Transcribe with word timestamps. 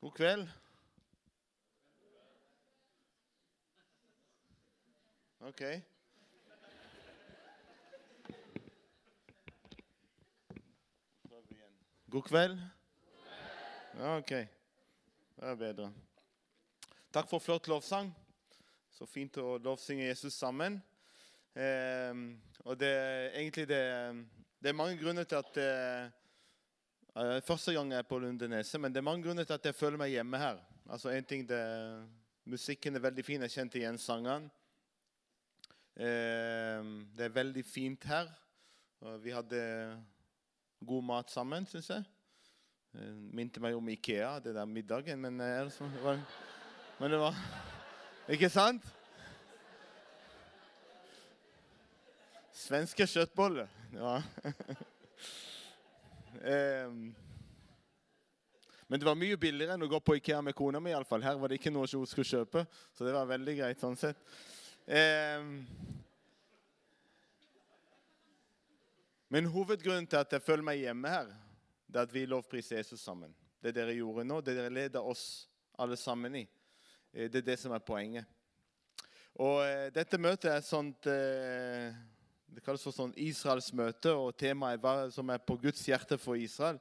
God 0.00 0.12
kveld. 0.12 0.48
OK. 5.40 5.62
God 12.10 12.22
kveld. 12.22 12.58
Ja, 13.94 14.16
OK. 14.16 14.28
Det 14.28 14.48
er 15.38 15.54
bedre. 15.54 15.92
Takk 17.12 17.28
for 17.30 17.38
flott 17.38 17.68
lovsang. 17.68 18.12
Så 18.92 19.08
fint 19.08 19.36
å 19.40 19.56
lovsynge 19.56 20.04
Jesus 20.10 20.36
sammen. 20.36 20.76
Eh, 21.56 22.12
og 22.68 22.76
det 22.80 22.92
egentlig 23.32 23.64
det, 23.68 23.82
det 24.60 24.68
er 24.68 24.76
mange 24.76 25.00
grunner 25.00 25.24
til 25.24 25.40
at 25.40 25.60
eh, 25.62 26.25
eh, 27.16 27.40
Første 27.44 27.72
gang 27.72 27.90
jeg 27.92 27.98
er 28.02 28.08
på 28.08 28.18
Lundeneset, 28.18 28.80
men 28.80 28.92
det 28.92 29.00
er 29.00 29.08
mange 29.08 29.24
grunner 29.24 29.44
til 29.44 29.56
at 29.56 29.66
jeg 29.66 29.74
føler 29.74 30.00
meg 30.00 30.12
hjemme 30.12 30.38
her. 30.40 30.60
Altså 30.88 31.10
en 31.10 31.24
ting 31.24 31.46
det, 31.48 31.60
Musikken 32.46 32.94
er 32.94 33.02
veldig 33.02 33.24
fin. 33.26 33.42
Jeg 33.42 33.50
kjente 33.50 33.80
igjen 33.80 33.98
sangene. 33.98 34.50
Eh, 35.96 36.82
det 37.16 37.26
er 37.26 37.34
veldig 37.34 37.64
fint 37.66 38.04
her. 38.06 38.28
Vi 39.22 39.32
hadde 39.34 39.60
god 40.86 41.02
mat 41.04 41.32
sammen, 41.32 41.66
syns 41.66 41.90
jeg. 41.90 42.04
Eh, 42.94 43.14
minte 43.34 43.60
meg 43.60 43.74
om 43.76 43.88
Ikea, 43.88 44.36
det 44.44 44.54
der 44.54 44.68
middagen, 44.68 45.20
men, 45.20 45.40
altså, 45.40 45.88
det 45.92 46.04
var, 46.04 46.20
men 47.00 47.10
det 47.12 47.18
var 47.20 47.40
Ikke 48.28 48.48
sant? 48.50 48.86
Svenske 52.56 53.06
kjøttboller. 53.06 53.68
Ja. 53.94 54.20
um, 56.40 57.14
men 58.86 59.00
det 59.00 59.08
var 59.08 59.18
mye 59.18 59.38
billigere 59.40 59.74
enn 59.74 59.82
å 59.82 59.90
gå 59.90 59.98
på 60.00 60.14
Ikea 60.20 60.38
med 60.46 60.54
kona 60.54 60.80
mi. 60.80 60.92
I 60.92 60.96
alle 60.98 61.08
fall. 61.08 61.24
Her 61.26 61.38
var 61.40 61.50
det 61.50 61.58
ikke 61.58 61.72
noe 61.74 61.88
hun 61.90 62.06
skulle 62.06 62.28
kjøpe, 62.28 62.66
så 62.94 63.06
det 63.06 63.14
var 63.16 63.26
veldig 63.30 63.56
greit 63.58 63.82
sånn 63.82 63.98
sett. 63.98 64.20
Um, 64.86 65.64
men 69.34 69.50
hovedgrunnen 69.50 70.06
til 70.06 70.20
at 70.22 70.36
jeg 70.36 70.44
føler 70.46 70.66
meg 70.68 70.84
hjemme 70.84 71.10
her, 71.10 71.32
det 71.86 71.98
er 71.98 72.06
at 72.06 72.14
vi 72.14 72.26
lovpriser 72.30 72.78
Jesus 72.78 73.02
sammen. 73.02 73.34
Det 73.62 73.74
dere 73.74 73.96
gjorde 73.96 74.26
nå, 74.26 74.38
det 74.44 74.54
dere 74.54 74.70
leder 74.70 75.02
oss 75.02 75.48
alle 75.82 75.98
sammen 75.98 76.38
i. 76.38 76.44
Eh, 77.12 77.30
det 77.30 77.42
er 77.42 77.48
det 77.50 77.58
som 77.58 77.74
er 77.74 77.82
poenget. 77.82 78.28
Og 79.42 79.64
eh, 79.66 79.88
Dette 79.94 80.20
møtet 80.20 80.52
er 80.52 80.62
sånt 80.64 81.08
eh, 81.10 81.90
Det 82.54 82.62
kalles 82.64 82.84
for 82.86 82.94
sånn 82.94 83.14
Israels 83.20 83.72
møte, 83.76 84.12
og 84.14 84.36
temaet 84.38 84.78
er 84.78 84.82
hva 84.82 84.94
som 85.14 85.30
er 85.32 85.42
på 85.42 85.58
Guds 85.60 85.82
hjerte 85.88 86.18
for 86.20 86.38
Israel. 86.40 86.78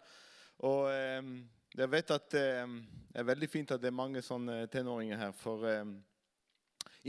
Og 0.63 0.89
eh, 0.91 1.31
jeg 1.75 1.91
vet 1.91 2.13
at 2.15 2.35
eh, 2.39 2.75
det 3.11 3.21
er 3.21 3.27
veldig 3.27 3.49
fint 3.51 3.73
at 3.75 3.81
det 3.81 3.89
er 3.89 3.97
mange 3.97 4.21
sånne 4.23 4.65
tenåringer 4.71 5.19
her. 5.19 5.33
For 5.35 5.65
eh, 5.69 5.95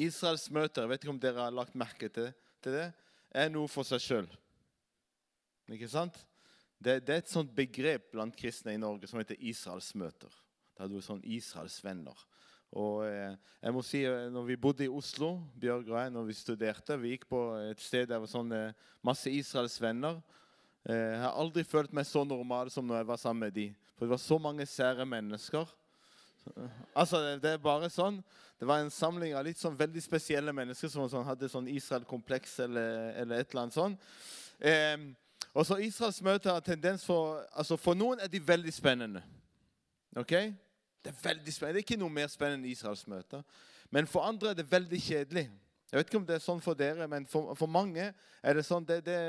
Israels 0.06 0.48
møter, 0.50 0.82
jeg 0.82 0.92
vet 0.92 1.04
ikke 1.04 1.14
om 1.14 1.20
dere 1.22 1.44
har 1.46 1.54
lagt 1.54 1.76
merke 1.78 2.10
til, 2.12 2.32
til 2.64 2.78
det, 2.78 2.88
er 3.36 3.52
noe 3.52 3.70
for 3.70 3.86
seg 3.86 4.02
sjøl. 4.02 4.28
Ikke 5.72 5.90
sant? 5.90 6.18
Det, 6.78 7.00
det, 7.06 7.12
er 7.14 7.22
et 7.22 7.32
sånt 7.32 7.52
begrep 7.56 8.10
blant 8.12 8.36
kristne 8.36 8.74
i 8.76 8.80
Norge 8.80 9.08
som 9.08 9.20
heter 9.20 9.38
Israels 9.40 9.92
møter. 9.98 10.32
Da 10.76 10.84
er 10.84 10.92
du 10.92 11.00
sånn 11.04 11.22
Israels 11.24 11.78
venner. 11.84 12.18
Og 12.74 13.04
eh, 13.06 13.36
jeg 13.62 13.74
må 13.74 13.82
si, 13.86 14.02
eh, 14.04 14.26
når 14.32 14.48
vi 14.48 14.58
bodde 14.60 14.84
i 14.84 14.90
Oslo, 14.90 15.36
Bjørg 15.60 15.90
og 15.92 15.98
jeg, 16.00 16.12
når 16.12 16.26
vi 16.26 16.36
studerte 16.36 16.98
Vi 17.00 17.14
gikk 17.14 17.28
på 17.30 17.40
et 17.70 17.80
sted 17.80 18.08
der 18.10 18.20
var 18.22 18.30
sånn, 18.30 18.52
eh, 18.52 18.88
masse 19.06 19.30
Israels 19.30 19.78
venner. 19.80 20.22
Jeg 20.86 21.18
har 21.18 21.34
aldri 21.34 21.64
følt 21.66 21.90
meg 21.90 22.06
så 22.06 22.22
normal 22.22 22.68
som 22.70 22.86
når 22.86 23.00
jeg 23.00 23.06
var 23.08 23.18
sammen 23.18 23.48
med 23.48 23.54
de. 23.56 23.64
For 23.96 24.06
det 24.06 24.12
var 24.12 24.20
så 24.22 24.36
mange 24.38 24.66
sære 24.70 25.06
mennesker. 25.08 25.66
Altså, 26.94 27.38
Det 27.42 27.56
er 27.56 27.58
bare 27.58 27.90
sånn. 27.90 28.20
Det 28.60 28.68
var 28.68 28.80
en 28.80 28.90
samling 28.90 29.34
av 29.34 29.44
litt 29.44 29.58
sånn 29.58 29.76
veldig 29.76 30.02
spesielle 30.04 30.52
mennesker 30.54 30.88
som 30.88 31.08
sånn, 31.10 31.26
hadde 31.26 31.50
sånn 31.50 31.66
Israel-kompleks 31.68 32.60
eller, 32.64 33.10
eller, 33.18 33.40
et 33.42 33.50
eller 33.50 33.62
annet 33.64 33.76
sånt. 33.76 34.06
Eh, 34.60 34.94
og 35.56 35.66
så 35.66 35.80
Israels 35.82 36.22
møter 36.24 36.52
har 36.52 36.62
tendens 36.64 37.04
for 37.04 37.42
altså 37.52 37.76
For 37.80 37.98
noen 37.98 38.22
er 38.22 38.30
de 38.32 38.40
veldig 38.40 38.72
spennende. 38.72 39.22
ok? 40.16 40.32
Det 41.06 41.12
er 41.12 41.22
veldig 41.22 41.52
spennende. 41.54 41.78
Det 41.78 41.84
er 41.84 41.86
ikke 41.86 42.00
noe 42.00 42.10
mer 42.10 42.30
spennende 42.32 42.66
enn 42.66 42.72
Israels 42.72 43.04
møter. 43.06 43.44
Men 43.94 44.08
for 44.10 44.26
andre 44.26 44.50
er 44.50 44.56
det 44.58 44.64
veldig 44.66 44.98
kjedelig. 44.98 45.44
Jeg 45.86 45.98
vet 46.00 46.08
ikke 46.10 46.18
om 46.18 46.24
det 46.26 46.34
er 46.34 46.42
sånn 46.42 46.62
for 46.64 46.74
dere, 46.74 47.06
men 47.06 47.28
for, 47.30 47.52
for 47.54 47.70
mange 47.70 48.08
er 48.10 48.58
det 48.58 48.64
sånn 48.66 48.86
det, 48.88 49.04
det 49.06 49.20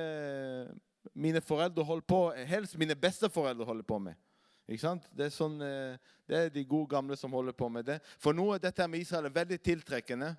mine 1.13 1.41
foreldre 1.45 1.85
holder 1.85 2.07
på 2.09 2.21
Helst 2.49 2.79
mine 2.81 2.97
besteforeldre 2.97 3.67
holder 3.67 3.85
på 3.85 3.99
med. 4.07 4.17
Ikke 4.65 4.81
sant? 4.81 5.05
Det 5.13 5.27
er, 5.27 5.35
sånn, 5.35 5.59
eh, 5.61 6.15
det 6.27 6.39
er 6.39 6.49
de 6.51 6.65
gode 6.65 6.89
gamle 6.95 7.15
som 7.15 7.31
holder 7.38 7.53
på 7.55 7.69
med 7.71 7.85
det. 7.88 7.99
For 8.17 8.33
noe 8.35 8.57
dette 8.59 8.89
med 8.89 9.05
Israel 9.05 9.29
er 9.29 9.38
veldig 9.38 9.59
tiltrekkende. 9.63 10.33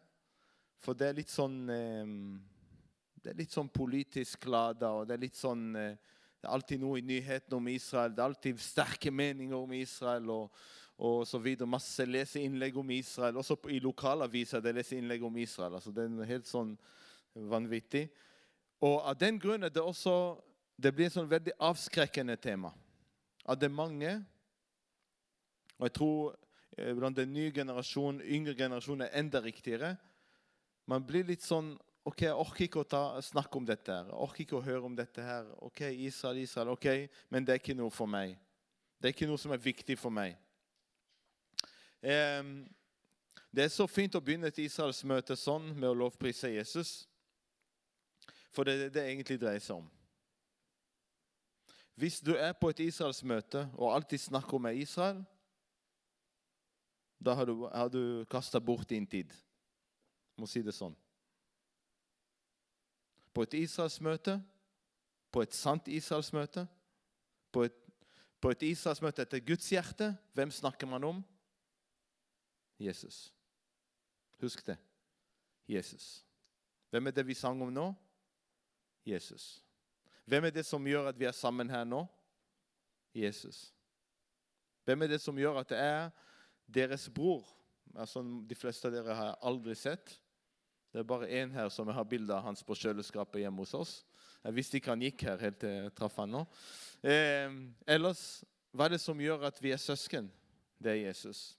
For 0.83 0.99
det 0.99 1.07
er 1.07 1.17
litt 1.23 1.31
sånn 1.33 1.57
eh, 1.75 2.11
Det 3.23 3.33
er 3.33 3.39
litt 3.39 3.55
sånn 3.55 3.71
politisk 3.71 4.47
lada, 4.51 4.91
og 4.91 5.07
det 5.09 5.17
er 5.17 5.23
litt 5.23 5.39
sånn 5.39 5.65
eh, 5.77 5.95
Det 6.39 6.47
er 6.47 6.53
alltid 6.55 6.83
noe 6.83 6.99
i 6.99 7.07
nyhetene 7.07 7.63
om 7.63 7.71
Israel. 7.71 8.13
Det 8.13 8.23
er 8.23 8.29
alltid 8.33 8.61
sterke 8.63 9.15
meninger 9.15 9.57
om 9.57 9.73
Israel. 9.79 10.29
og 10.31 10.51
og 10.99 11.27
så 11.27 11.39
videre. 11.39 11.69
Masse 11.71 12.05
leseinnlegg 12.05 12.77
om 12.77 12.91
Israel. 12.91 13.39
Også 13.39 13.57
i 13.71 13.79
lokalaviser 13.83 14.63
det 14.63 14.75
leser 14.75 14.99
innlegg 14.99 15.23
om 15.25 15.37
Israel. 15.39 15.75
altså 15.75 15.93
Det 15.95 16.05
er 16.05 16.33
helt 16.33 16.51
sånn 16.51 16.75
vanvittig. 17.35 18.09
Og 18.83 19.01
av 19.07 19.15
den 19.19 19.39
grunn 19.39 19.63
er 19.63 19.71
det 19.71 19.83
også 19.83 20.39
det 20.79 20.93
blir 20.95 21.09
et 21.09 21.15
sånn 21.15 21.31
veldig 21.31 21.57
avskrekkende 21.59 22.37
tema. 22.39 22.71
At 23.47 23.59
det 23.59 23.67
er 23.71 23.75
mange 23.75 24.19
Og 25.79 25.87
jeg 25.87 25.93
tror 25.95 26.35
eh, 26.77 26.95
blant 26.95 27.15
den 27.15 27.31
nye 27.31 27.53
generasjonen, 27.55 28.19
yngre 28.27 28.57
generasjonen 28.59 29.05
er 29.07 29.13
enda 29.21 29.39
riktigere. 29.39 29.93
Man 30.91 31.05
blir 31.07 31.23
litt 31.23 31.45
sånn 31.47 31.77
OK, 32.09 32.25
jeg 32.25 32.35
orker 32.35 32.65
ikke 32.65 32.83
å 32.83 32.89
ta, 32.89 33.03
snakke 33.23 33.61
om 33.61 33.67
dette. 33.69 33.93
her, 33.93 34.09
Jeg 34.09 34.19
orker 34.25 34.43
ikke 34.43 34.57
å 34.59 34.65
høre 34.65 34.83
om 34.89 34.97
dette 34.97 35.23
her. 35.23 35.47
OK, 35.63 35.85
Israel, 36.03 36.39
Israel, 36.43 36.73
OK, 36.73 36.87
men 37.31 37.45
det 37.45 37.53
er 37.53 37.61
ikke 37.63 37.77
noe 37.79 37.95
for 37.95 38.11
meg. 38.11 38.35
Det 38.99 39.11
er 39.11 39.15
ikke 39.15 39.29
noe 39.31 39.39
som 39.39 39.53
er 39.55 39.63
viktig 39.63 39.99
for 40.01 40.11
meg. 40.11 40.35
Det 42.03 43.65
er 43.65 43.71
så 43.73 43.87
fint 43.91 44.15
å 44.15 44.23
begynne 44.23 44.51
et 44.53 44.61
israelsmøte 44.63 45.37
sånn 45.39 45.73
med 45.75 45.89
å 45.91 45.97
lovprise 45.97 46.51
Jesus. 46.53 47.09
For 48.55 48.67
det 48.67 48.75
er 48.75 48.85
det 48.85 48.93
det 48.97 49.07
egentlig 49.09 49.39
dreier 49.41 49.63
seg 49.63 49.81
om. 49.81 49.89
Hvis 51.99 52.21
du 52.23 52.37
er 52.39 52.55
på 52.55 52.71
et 52.71 52.85
israelsmøte 52.85 53.65
og 53.75 53.91
alltid 53.91 54.23
snakker 54.23 54.61
om 54.61 54.69
Israel, 54.71 55.25
da 57.19 57.35
har 57.35 57.49
du, 57.51 57.65
har 57.67 57.91
du 57.91 58.25
kasta 58.31 58.61
bort 58.63 58.89
din 58.89 59.07
tid. 59.07 59.33
Jeg 59.35 60.39
må 60.39 60.47
si 60.47 60.63
det 60.63 60.77
sånn. 60.77 60.95
På 63.35 63.43
et 63.43 63.57
israelsmøte, 63.59 64.37
på 65.35 65.43
et 65.43 65.55
sant 65.55 65.91
israelsmøte, 65.91 66.69
på 67.51 67.67
et, 67.67 67.75
på 68.39 68.53
et 68.55 68.63
israelsmøte 68.71 69.27
etter 69.27 69.43
Guds 69.43 69.67
hjerte, 69.73 70.13
hvem 70.39 70.55
snakker 70.55 70.87
man 70.87 71.09
om? 71.11 71.25
Jesus. 72.79 73.33
Husk 74.41 74.67
det. 74.67 74.77
Jesus. 75.69 76.25
Hvem 76.91 77.07
er 77.07 77.11
det 77.11 77.27
vi 77.27 77.35
sang 77.35 77.63
om 77.63 77.73
nå? 77.73 77.89
Jesus. 79.07 79.65
Hvem 80.25 80.45
er 80.45 80.55
det 80.55 80.67
som 80.67 80.87
gjør 80.87 81.11
at 81.11 81.19
vi 81.19 81.27
er 81.29 81.37
sammen 81.37 81.71
her 81.71 81.85
nå? 81.85 82.05
Jesus. 83.15 83.73
Hvem 84.85 85.03
er 85.03 85.13
det 85.13 85.21
som 85.21 85.37
gjør 85.39 85.61
at 85.61 85.69
det 85.69 85.79
er 85.79 86.11
deres 86.69 87.09
bror? 87.13 87.45
Altså, 87.97 88.23
de 88.23 88.57
fleste 88.57 88.89
av 88.89 88.95
dere 88.95 89.17
har 89.17 89.31
jeg 89.31 89.41
aldri 89.51 89.75
sett. 89.77 90.15
Det 90.93 91.03
er 91.03 91.09
bare 91.09 91.29
én 91.29 91.53
her 91.53 91.69
som 91.73 91.89
jeg 91.89 91.97
har 91.97 92.09
bilde 92.09 92.33
av 92.33 92.47
hans 92.47 92.63
på 92.65 92.77
kjøleskapet 92.77 93.43
hjemme 93.43 93.65
hos 93.65 93.75
oss. 93.77 93.93
Jeg 94.45 94.55
visste 94.57 94.79
ikke 94.79 94.95
han 94.95 95.03
gikk 95.03 95.25
her 95.27 95.41
helt 95.43 95.59
til 95.61 95.75
jeg 95.75 95.95
traff 95.99 96.17
han 96.21 96.33
nå. 96.33 96.45
Eh, 97.03 97.53
ellers, 97.91 98.45
hva 98.73 98.87
er 98.87 98.95
det 98.95 99.03
som 99.03 99.21
gjør 99.21 99.49
at 99.49 99.59
vi 99.61 99.75
er 99.75 99.83
søsken? 99.83 100.31
Det 100.79 100.95
er 100.95 101.03
Jesus. 101.09 101.58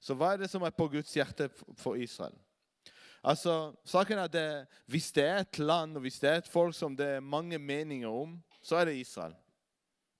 Så 0.00 0.16
hva 0.18 0.32
er 0.32 0.42
det 0.42 0.50
som 0.50 0.62
er 0.62 0.74
på 0.74 0.88
Guds 0.92 1.12
hjerte 1.14 1.48
for 1.80 1.96
Israel? 2.00 2.34
Altså, 3.24 3.72
saken 3.88 4.18
er 4.18 4.28
at 4.28 4.66
Hvis 4.86 5.12
det 5.12 5.24
er 5.24 5.38
et 5.38 5.58
land 5.58 5.96
og 5.96 6.00
hvis 6.00 6.20
det 6.20 6.30
er 6.30 6.36
et 6.42 6.48
folk 6.48 6.74
som 6.74 6.96
det 6.96 7.06
er 7.06 7.20
mange 7.20 7.58
meninger 7.58 8.08
om, 8.08 8.42
så 8.62 8.76
er 8.76 8.84
det 8.84 8.96
Israel. 8.96 9.34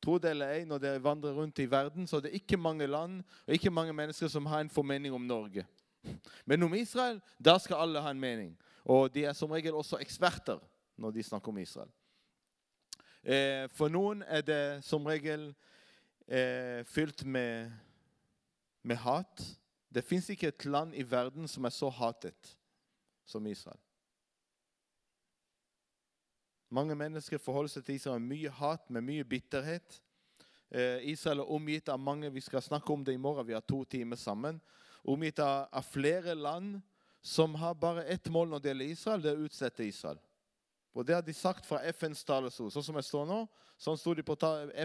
Tro 0.02 0.18
det 0.18 0.30
eller 0.30 0.52
ei, 0.52 0.64
når 0.64 0.78
dere 0.78 1.02
vandrer 1.04 1.32
rundt 1.32 1.58
i 1.58 1.70
verden, 1.70 2.06
så 2.06 2.16
er 2.16 2.20
det 2.20 2.34
ikke 2.36 2.56
mange 2.56 2.86
land 2.86 3.22
og 3.46 3.54
ikke 3.54 3.70
mange 3.70 3.92
mennesker 3.92 4.28
som 4.28 4.46
har 4.46 4.60
en 4.60 4.70
formening 4.70 5.14
om 5.14 5.20
Norge. 5.20 5.66
Men 6.44 6.62
om 6.62 6.74
Israel, 6.74 7.20
da 7.44 7.58
skal 7.58 7.76
alle 7.76 8.00
ha 8.00 8.10
en 8.10 8.20
mening. 8.20 8.56
Og 8.84 9.14
de 9.14 9.24
er 9.24 9.32
som 9.32 9.50
regel 9.50 9.74
også 9.74 9.96
eksperter 10.00 10.60
når 10.96 11.10
de 11.10 11.22
snakker 11.22 11.48
om 11.48 11.58
Israel. 11.58 11.88
Eh, 13.24 13.64
for 13.72 13.88
noen 13.88 14.20
er 14.28 14.44
det 14.44 14.84
som 14.84 15.06
regel 15.08 15.54
eh, 16.28 16.84
fylt 16.84 17.24
med 17.24 17.72
med 18.84 19.00
hat. 19.02 19.42
Det 19.88 20.04
fins 20.04 20.28
ikke 20.30 20.50
et 20.52 20.66
land 20.68 20.94
i 20.94 21.04
verden 21.06 21.48
som 21.48 21.64
er 21.64 21.74
så 21.74 21.88
hatet 21.92 22.54
som 23.26 23.46
Israel. 23.46 23.80
Mange 26.74 26.96
mennesker 26.98 27.38
forholder 27.38 27.70
seg 27.76 27.84
til 27.86 27.98
Israel 27.98 28.22
med 28.22 28.34
mye 28.34 28.52
hat, 28.58 28.88
med 28.90 29.04
mye 29.06 29.24
bitterhet. 29.28 30.00
Eh, 30.74 31.04
Israel 31.12 31.44
er 31.44 31.52
omgitt 31.54 31.88
av 31.92 32.00
mange 32.02 32.32
Vi 32.34 32.42
skal 32.42 32.62
snakke 32.64 32.92
om 32.92 33.04
det 33.04 33.14
i 33.14 33.20
morgen. 33.20 33.46
Vi 33.46 33.54
har 33.54 33.62
to 33.62 33.84
timer 33.84 34.18
sammen. 34.18 34.60
Omgitt 35.04 35.38
av, 35.38 35.68
flere 35.86 36.34
land 36.34 36.80
som 37.22 37.54
har 37.54 37.74
bare 37.74 38.04
ett 38.04 38.28
mål 38.28 38.48
når 38.48 38.60
det 38.60 38.72
gjelder 38.72 38.90
Israel. 38.90 39.22
Det 39.22 39.30
er 39.30 39.38
å 39.38 39.46
utsette 39.46 39.86
Israel. 39.86 40.18
Og 40.94 41.06
Det 41.06 41.14
har 41.14 41.22
de 41.22 41.34
sagt 41.34 41.66
fra 41.66 41.80
FNs 41.90 42.22
talerstol. 42.24 42.70
Sånn 42.70 42.86
som 42.86 42.98
jeg 43.00 43.08
står 43.08 43.26
nå, 43.26 43.40
sånn 43.82 43.98
sto 43.98 44.14
de 44.14 44.22
på 44.22 44.36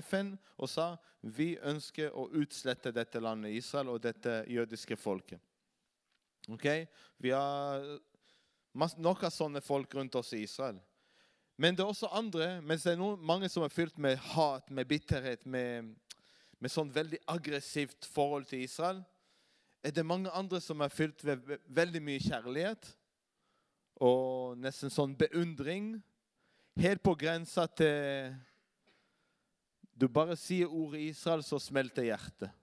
FN 0.02 0.34
og 0.58 0.70
sa 0.70 0.96
vi 1.22 1.52
ønsker 1.62 2.16
å 2.18 2.30
utslette 2.40 2.92
dette 2.96 3.22
landet 3.22 3.54
Israel 3.54 3.94
og 3.94 4.02
dette 4.02 4.42
jødiske 4.50 4.98
folket. 4.98 5.40
Ok? 6.50 6.66
Vi 7.22 7.30
har 7.30 7.86
nok 8.98 9.24
av 9.24 9.34
sånne 9.36 9.62
folk 9.62 9.94
rundt 9.94 10.16
oss 10.16 10.34
i 10.34 10.44
Israel. 10.48 10.80
Men 11.60 11.76
det 11.76 11.84
er 11.84 11.92
også 11.92 12.10
andre, 12.16 12.62
mens 12.64 12.86
det 12.88 12.94
er 12.94 13.02
noen, 13.02 13.20
mange 13.22 13.50
som 13.52 13.66
er 13.66 13.74
fylt 13.74 13.98
med 14.00 14.18
hat, 14.32 14.70
med 14.72 14.88
bitterhet, 14.88 15.46
med, 15.46 15.92
med 16.58 16.72
sånn 16.72 16.90
veldig 16.96 17.20
aggressivt 17.28 18.08
forhold 18.08 18.48
til 18.50 18.64
Israel, 18.64 19.04
er 19.84 19.92
det 19.96 20.06
mange 20.08 20.32
andre 20.32 20.62
som 20.64 20.82
er 20.82 20.92
fylt 20.92 21.22
med 21.28 21.60
veldig 21.68 22.02
mye 22.04 22.24
kjærlighet 22.24 22.90
og 24.00 24.58
nesten 24.60 24.92
sånn 24.92 25.16
beundring. 25.20 25.98
Helt 26.80 27.04
på 27.04 27.16
grensa 27.20 27.68
til 27.68 28.36
Du 30.00 30.08
bare 30.08 30.38
sier 30.40 30.72
ordet 30.72 31.02
Israel, 31.10 31.44
så 31.44 31.60
smelter 31.60 32.06
hjertet. 32.08 32.54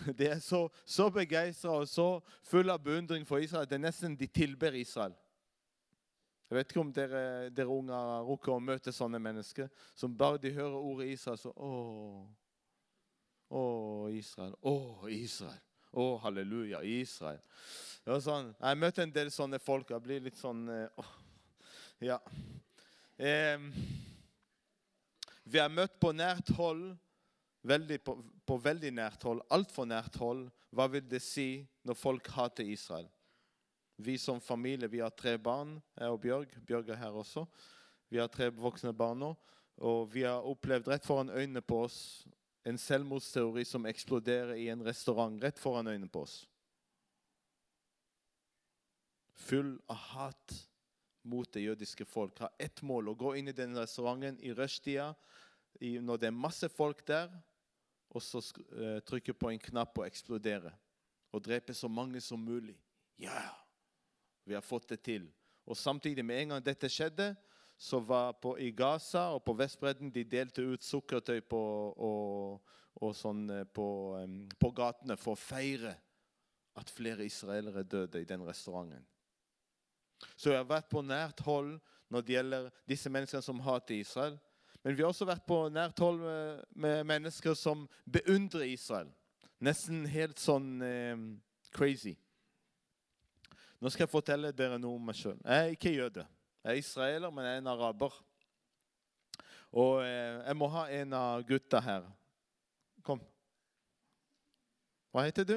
De 0.18 0.30
er 0.30 0.38
så, 0.40 0.62
så 0.88 1.10
begeistra 1.12 1.74
og 1.82 1.88
så 1.88 2.06
full 2.48 2.72
av 2.72 2.80
beundring 2.80 3.26
for 3.28 3.44
Israel 3.44 3.66
at 3.66 3.68
det 3.68 3.76
er 3.76 3.82
nesten 3.84 4.16
de 4.16 4.24
tilber 4.26 4.72
Israel. 4.72 5.12
Jeg 6.48 6.56
vet 6.56 6.72
ikke 6.72 6.80
om 6.80 6.94
dere, 6.96 7.50
dere 7.54 7.70
unger 7.70 8.24
rukker 8.26 8.54
å 8.56 8.62
møte 8.64 8.90
sånne 8.90 9.20
mennesker 9.22 9.68
som 9.94 10.16
bare 10.16 10.40
de 10.40 10.54
hører 10.56 10.80
ordet 10.80 11.12
Israel, 11.12 11.38
så 11.38 11.52
Å, 11.52 11.74
å 13.54 13.62
Israel. 14.16 14.56
Å, 14.64 14.74
Israel. 15.12 15.60
Å, 15.92 16.06
halleluja, 16.24 16.80
Israel. 16.82 17.38
Det 18.04 18.14
var 18.14 18.20
sånn, 18.24 18.54
Jeg 18.60 18.78
møter 18.80 19.02
en 19.02 19.12
del 19.12 19.30
sånne 19.30 19.58
folk. 19.60 19.90
Jeg 19.90 20.02
blir 20.02 20.20
litt 20.20 20.38
sånn 20.40 20.64
åh, 20.70 21.12
Ja. 22.00 22.18
Eh, 23.18 23.58
vi 25.44 25.58
har 25.58 25.68
møtt 25.68 25.98
på 26.00 26.12
nært 26.12 26.48
hold 26.56 26.96
veldig 27.62 27.98
på, 28.04 28.14
på 28.46 28.56
veldig 28.62 28.92
nært 28.96 29.24
hold, 29.26 29.42
altfor 29.52 29.88
nært 29.88 30.16
hold, 30.20 30.46
hva 30.70 30.86
vil 30.90 31.04
det 31.08 31.20
si 31.24 31.66
når 31.84 31.98
folk 31.98 32.28
hater 32.32 32.64
Israel? 32.64 33.08
Vi 34.00 34.16
som 34.18 34.40
familie 34.40 34.88
vi 34.88 35.02
har 35.02 35.12
tre 35.12 35.34
barn, 35.36 35.74
jeg 35.98 36.08
og 36.08 36.20
Bjørg. 36.22 36.54
Bjørg 36.64 36.92
er 36.94 37.00
her 37.02 37.16
også. 37.20 37.44
Vi 38.08 38.20
har 38.20 38.30
tre 38.32 38.48
voksne 38.48 38.94
barn 38.96 39.20
nå. 39.20 39.34
Og 39.80 40.06
vi 40.12 40.22
har 40.24 40.46
opplevd 40.46 40.88
rett 40.88 41.04
foran 41.04 41.32
øynene 41.32 41.60
på 41.60 41.82
oss 41.84 41.98
en 42.68 42.78
selvmordsteori 42.80 43.64
som 43.64 43.86
eksploderer 43.88 44.56
i 44.60 44.68
en 44.72 44.84
restaurant 44.84 45.36
rett 45.42 45.60
foran 45.60 45.88
øynene 45.88 46.08
på 46.08 46.24
oss. 46.24 46.42
Full 49.40 49.74
av 49.90 50.00
hat 50.14 50.56
mot 51.22 51.48
det 51.52 51.64
jødiske 51.64 52.04
folk. 52.08 52.38
Har 52.38 52.52
ett 52.58 52.82
mål 52.82 53.12
å 53.12 53.16
gå 53.18 53.34
inn 53.38 53.50
i 53.50 53.56
den 53.56 53.76
restauranten 53.78 54.40
i 54.44 54.52
rushtida 54.56 55.12
når 55.80 56.20
det 56.20 56.28
er 56.28 56.36
masse 56.36 56.68
folk 56.68 57.00
der, 57.08 57.30
og 58.10 58.22
så 58.22 58.40
uh, 58.42 58.98
trykke 59.06 59.32
på 59.38 59.52
en 59.52 59.62
knapp 59.70 60.00
og 60.00 60.06
eksplodere. 60.06 60.72
Og 61.30 61.44
drepe 61.46 61.74
så 61.74 61.88
mange 61.88 62.20
som 62.20 62.42
mulig. 62.42 62.74
Ja, 63.22 63.44
vi 64.44 64.56
har 64.56 64.64
fått 64.66 64.88
det 64.90 64.98
til. 65.06 65.28
Og 65.64 65.76
samtidig, 65.78 66.24
med 66.26 66.40
en 66.40 66.54
gang 66.54 66.64
dette 66.64 66.90
skjedde, 66.90 67.34
så 67.80 68.00
var 68.00 68.34
på, 68.42 68.56
i 68.58 68.72
Gaza 68.76 69.30
og 69.32 69.44
på 69.46 69.54
Vestbredden 69.56 70.10
de 70.12 70.24
delte 70.28 70.64
ut 70.66 70.84
sukkertøy 70.84 71.40
på, 71.48 71.60
og, 71.96 72.74
og 73.00 73.14
sånn 73.16 73.46
eh, 73.54 73.64
på, 73.64 73.86
um, 74.20 74.42
på, 74.60 74.72
gatene 74.76 75.16
for 75.16 75.32
å 75.32 75.40
feire 75.40 75.94
at 76.80 76.92
flere 76.92 77.24
israelere 77.24 77.86
døde 77.86 78.20
i 78.20 78.28
den 78.28 78.44
restauranten. 78.44 79.06
Så 80.36 80.52
jeg 80.52 80.60
har 80.60 80.68
vært 80.68 80.90
på 80.90 81.02
nært 81.04 81.40
hold 81.46 81.76
når 82.10 82.24
det 82.26 82.34
gjelder 82.34 82.70
disse 82.90 83.12
menneskene 83.12 83.44
som 83.44 83.60
hater 83.64 84.00
Israel. 84.00 84.38
Men 84.82 84.96
vi 84.96 85.04
har 85.04 85.12
også 85.12 85.28
vært 85.28 85.46
på 85.48 85.60
nært 85.72 86.00
hold 86.00 86.22
med, 86.22 86.64
med 86.72 87.04
mennesker 87.08 87.54
som 87.58 87.84
beundrer 88.04 88.66
Israel. 88.70 89.10
Nesten 89.60 90.06
helt 90.08 90.40
sånn 90.40 90.80
eh, 90.84 91.16
crazy. 91.76 92.14
Nå 93.80 93.92
skal 93.92 94.06
jeg 94.06 94.12
fortelle 94.12 94.52
dere 94.56 94.78
noe 94.80 94.96
om 94.96 95.10
meg 95.10 95.16
sjøl. 95.16 95.36
Jeg 95.44 95.66
er 95.66 95.74
ikke 95.76 95.92
jøde. 95.92 96.24
Jeg 96.64 96.72
er 96.72 96.80
israeler, 96.80 97.32
men 97.32 97.46
jeg 97.46 97.58
er 97.58 97.62
en 97.62 97.70
araber. 97.72 98.16
Og 99.72 100.00
eh, 100.04 100.40
jeg 100.46 100.56
må 100.60 100.68
ha 100.72 100.86
en 100.96 101.14
av 101.16 101.44
gutta 101.48 101.80
her. 101.84 102.08
Kom. 103.04 103.22
Hva 105.12 105.24
heter 105.28 105.48
du? 105.48 105.56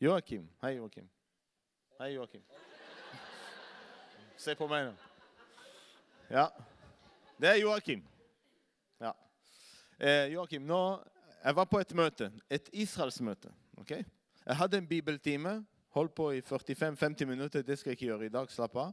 Joakim. 0.00 0.48
Hei, 0.64 0.76
Joakim. 0.78 1.08
Hei, 2.00 2.14
Joakim. 2.16 2.44
Se 4.40 4.54
på 4.56 4.64
meg 4.70 4.86
nå. 4.86 4.92
Ja. 6.32 6.46
Det 7.36 7.48
er 7.50 7.58
Joakim. 7.60 8.00
Ja. 9.00 9.10
Eh, 10.00 10.30
Joakim, 10.32 10.64
nå, 10.64 10.78
jeg 11.42 11.56
var 11.58 11.68
på 11.68 11.80
et 11.82 11.92
møte, 11.92 12.30
et 12.48 12.70
Israelsmøte. 12.72 13.52
ok? 13.76 13.90
Jeg 14.46 14.56
hadde 14.56 14.78
en 14.78 14.88
bibeltime. 14.88 15.66
Holdt 15.90 16.14
på 16.14 16.30
i 16.32 16.40
45-50 16.40 17.26
minutter. 17.26 17.62
Det 17.62 17.78
skal 17.78 17.90
jeg 17.90 17.98
ikke 17.98 18.06
gjøre 18.06 18.26
i 18.30 18.32
dag. 18.32 18.50
Slapp 18.50 18.76
av. 18.76 18.92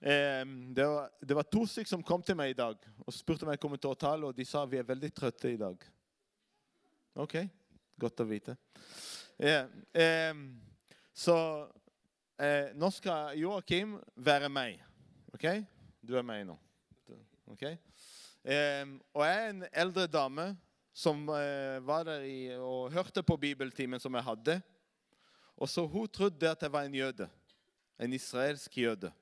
Det, 0.00 0.84
var, 0.84 1.10
det, 1.20 1.36
var, 1.36 1.42
to 1.42 1.64
stykker 1.66 1.88
som 1.88 2.02
kom 2.02 2.22
til 2.22 2.36
meg 2.36 2.50
i 2.50 2.56
dag 2.56 2.76
og 3.04 3.12
spurte 3.12 3.44
om 3.44 3.50
jeg 3.52 3.60
kom 3.60 3.76
til 3.76 3.92
å 3.92 3.98
tale, 4.00 4.26
og 4.26 4.36
de 4.36 4.44
sa 4.48 4.64
vi 4.64 4.80
er 4.80 4.88
veldig 4.88 5.12
trøtte 5.16 5.52
i 5.52 5.60
dag. 5.60 5.84
OK. 7.20 7.36
Godt 8.00 8.20
å 8.20 8.28
vite. 8.28 8.56
Eh, 9.38 10.34
så 11.12 11.36
eh, 12.40 12.72
nå 12.74 12.90
skal 12.94 13.36
Joakim 13.38 13.98
være 14.16 14.48
meg. 14.52 14.80
OK? 15.34 15.46
Du 16.00 16.16
er 16.18 16.26
meg 16.26 16.46
nå. 16.48 16.56
OK? 17.52 17.64
Eh, 17.68 18.84
og 19.12 19.24
jeg 19.26 19.36
er 19.36 19.48
en 19.50 19.64
eldre 19.84 20.06
dame 20.08 20.50
som 20.92 21.22
eh, 21.34 21.78
var 21.86 22.04
der 22.08 22.24
i, 22.26 22.38
og 22.56 22.92
hørte 22.92 23.22
på 23.22 23.36
bibeltimen 23.36 24.00
som 24.00 24.14
jeg 24.14 24.26
hadde. 24.26 24.60
Og 25.56 25.68
så 25.68 25.86
Hun 25.86 26.08
trodde 26.08 26.50
at 26.50 26.62
jeg 26.62 26.72
var 26.72 26.88
en 26.88 26.94
jøde. 26.94 27.28
En 27.98 28.12
israelsk 28.12 28.78
jøde. 28.78 29.12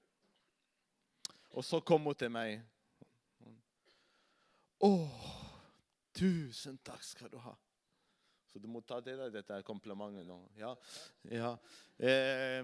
Og 1.50 1.64
så 1.64 1.80
kom 1.80 2.02
hun 2.02 2.14
til 2.14 2.30
meg. 2.30 2.60
Å, 4.78 4.90
tusen 6.14 6.78
takk 6.86 7.02
skal 7.02 7.32
du 7.32 7.40
ha. 7.42 7.56
Så 8.48 8.62
du 8.62 8.68
må 8.70 8.80
ta 8.86 9.00
til 9.02 9.18
deg 9.18 9.34
dette 9.34 9.58
komplimentet 9.66 10.26
nå. 10.28 10.38
Ja. 10.56 10.70
ja. 11.26 11.50
Eh, 11.98 12.62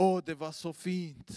å, 0.00 0.20
det 0.24 0.36
var 0.40 0.52
så 0.56 0.72
fint. 0.72 1.32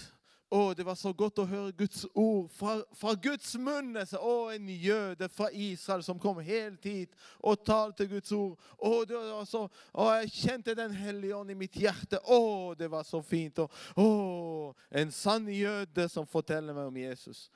Å, 0.53 0.73
det 0.77 0.83
var 0.85 0.93
så 0.93 1.09
godt 1.17 1.39
å 1.41 1.47
høre 1.49 1.73
Guds 1.73 2.03
ord 2.13 2.51
fra, 2.53 2.75
fra 2.93 3.15
Guds 3.17 3.55
munn. 3.57 3.95
Å, 3.97 4.33
en 4.53 4.67
jøde 4.69 5.25
fra 5.33 5.47
Israel 5.49 6.03
som 6.05 6.19
kom 6.21 6.37
helt 6.45 6.85
hit 6.85 7.15
og 7.41 7.63
talte 7.65 8.05
Guds 8.11 8.29
ord. 8.37 8.53
Å, 8.77 8.91
det 9.09 9.17
var 9.17 9.47
så, 9.49 9.63
å 9.97 10.11
jeg 10.19 10.29
kjente 10.35 10.77
Den 10.77 10.93
hellige 10.93 11.39
ånd 11.39 11.49
i 11.49 11.57
mitt 11.57 11.79
hjerte. 11.81 12.21
Å, 12.21 12.75
det 12.77 12.91
var 12.93 13.07
så 13.07 13.23
fint. 13.25 13.63
Og, 13.65 13.81
å, 13.97 14.75
en 14.93 15.11
sann 15.15 15.49
jøde 15.49 16.05
som 16.13 16.29
forteller 16.29 16.77
meg 16.77 16.91
om 16.91 17.01
Jesus. 17.01 17.47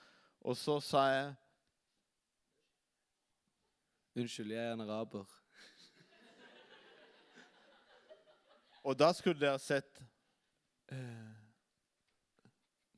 Og 0.41 0.57
så 0.57 0.81
sa 0.81 1.05
jeg 1.13 1.35
Unnskyld, 4.17 4.49
jeg 4.49 4.63
er 4.65 4.73
en 4.73 4.81
araber. 4.81 5.27
Og 8.81 8.97
da 8.97 9.11
skulle 9.13 9.37
dere 9.37 9.61
sett 9.61 10.01
eh, 10.91 11.33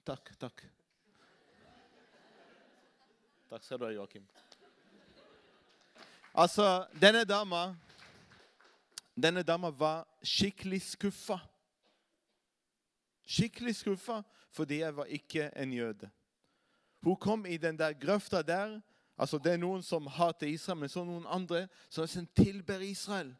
Takk, 0.05 0.31
takk. 0.39 0.63
Takk 3.49 3.63
skal 3.63 3.79
du 3.79 3.85
ha, 3.85 3.91
Joakim. 3.93 4.23
Altså, 6.33 6.87
denne 7.01 7.25
dama 7.25 7.75
Denne 9.19 9.43
dama 9.43 9.69
var 9.69 10.07
skikkelig 10.23 10.81
skuffa. 10.81 11.39
Skikkelig 13.27 13.75
skuffa 13.75 14.21
fordi 14.55 14.79
jeg 14.79 14.95
var 14.95 15.05
ikke 15.05 15.49
en 15.55 15.73
jøde. 15.73 16.09
Hun 17.03 17.15
kom 17.15 17.45
i 17.45 17.57
den 17.57 17.77
der 17.77 17.93
grøfta 17.93 18.41
der. 18.41 18.79
altså 19.17 19.37
Det 19.37 19.53
er 19.53 19.57
noen 19.57 19.83
som 19.83 20.07
hater 20.07 20.47
Israel, 20.47 20.79
men 20.79 20.89
så 20.89 21.03
noen 21.03 21.27
andre 21.27 21.67
som 21.89 22.27
tilber 22.35 22.79
Israel. 22.79 23.35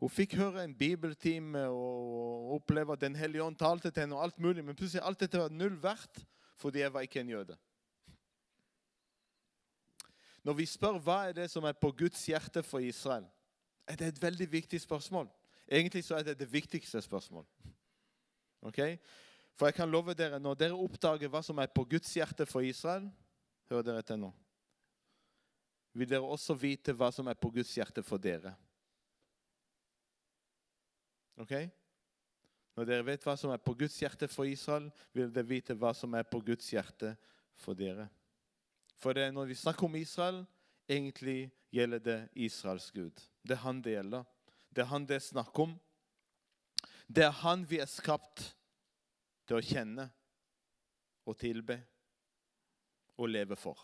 Hun 0.00 0.08
fikk 0.08 0.38
høre 0.40 0.64
en 0.64 0.74
bibeltime 0.74 1.66
og 1.68 2.54
oppleve 2.56 2.94
at 2.96 3.00
Den 3.00 3.16
hellige 3.16 3.44
ånd 3.44 3.56
talte 3.56 3.90
til 3.90 4.00
henne. 4.00 4.16
og 4.16 4.22
alt 4.22 4.38
mulig, 4.38 4.64
Men 4.64 4.76
plutselig 4.76 5.02
alt 5.04 5.20
dette 5.20 5.38
var 5.38 5.48
null 5.48 5.82
verdt 5.82 6.26
fordi 6.56 6.78
jeg 6.78 6.92
var 6.92 7.00
ikke 7.00 7.20
en 7.20 7.28
jøde. 7.28 7.56
Når 10.44 10.52
vi 10.52 10.66
spør 10.66 10.98
hva 10.98 11.28
er 11.28 11.32
det 11.32 11.50
som 11.50 11.64
er 11.64 11.72
på 11.72 11.90
Guds 11.92 12.26
hjerte 12.26 12.62
for 12.62 12.78
Israel, 12.78 13.24
er 13.86 13.96
det 13.96 14.06
et 14.08 14.22
veldig 14.22 14.52
viktig 14.52 14.80
spørsmål. 14.80 15.28
Egentlig 15.68 16.04
så 16.04 16.14
er 16.14 16.22
det 16.22 16.38
det 16.38 16.52
viktigste 16.52 17.00
spørsmål. 17.00 17.46
Okay? 18.62 18.96
For 19.56 19.66
jeg 19.66 19.74
kan 19.74 19.90
love 19.90 20.14
dere, 20.14 20.40
når 20.40 20.54
dere 20.54 20.76
oppdager 20.76 21.28
hva 21.28 21.42
som 21.42 21.58
er 21.58 21.66
på 21.66 21.84
Guds 21.84 22.14
hjerte 22.14 22.46
for 22.46 22.60
Israel 22.60 23.10
Hør 23.70 23.84
dere 23.86 24.02
etter 24.02 24.16
nå. 24.18 24.32
vil 25.94 26.08
dere 26.10 26.26
også 26.26 26.54
vite 26.58 26.92
hva 26.92 27.12
som 27.14 27.28
er 27.30 27.38
på 27.38 27.50
Guds 27.54 27.70
hjerte 27.76 28.02
for 28.02 28.18
dere. 28.18 28.56
Ok? 31.40 31.54
Når 32.76 32.88
dere 32.88 33.06
vet 33.06 33.24
hva 33.26 33.34
som 33.38 33.52
er 33.52 33.62
på 33.64 33.74
Guds 33.78 33.96
hjerte 34.00 34.28
for 34.30 34.48
Israel, 34.48 34.90
vil 35.16 35.32
dere 35.32 35.48
vite 35.48 35.76
hva 35.76 35.92
som 35.96 36.14
er 36.16 36.26
på 36.28 36.42
Guds 36.44 36.68
hjerte 36.72 37.14
for 37.58 37.76
dere. 37.76 38.06
For 39.00 39.16
det, 39.16 39.30
når 39.32 39.48
vi 39.48 39.56
snakker 39.58 39.88
om 39.88 39.96
Israel, 39.96 40.42
egentlig 40.88 41.50
gjelder 41.72 42.04
det 42.04 42.18
Israels 42.34 42.90
Gud. 42.92 43.20
Det 43.42 43.56
er 43.56 43.64
han 43.64 43.80
det 43.82 43.96
gjelder. 43.96 44.26
Det 44.70 44.84
er 44.84 44.90
han 44.92 45.06
det 45.08 45.16
er 45.16 45.24
snakk 45.24 45.58
om. 45.64 45.74
Det 47.08 47.24
er 47.24 47.38
han 47.42 47.64
vi 47.66 47.80
er 47.82 47.90
skapt 47.90 48.44
til 49.48 49.58
å 49.58 49.64
kjenne 49.64 50.06
og 51.26 51.38
tilbe 51.40 51.78
og 53.18 53.32
leve 53.32 53.56
for. 53.58 53.80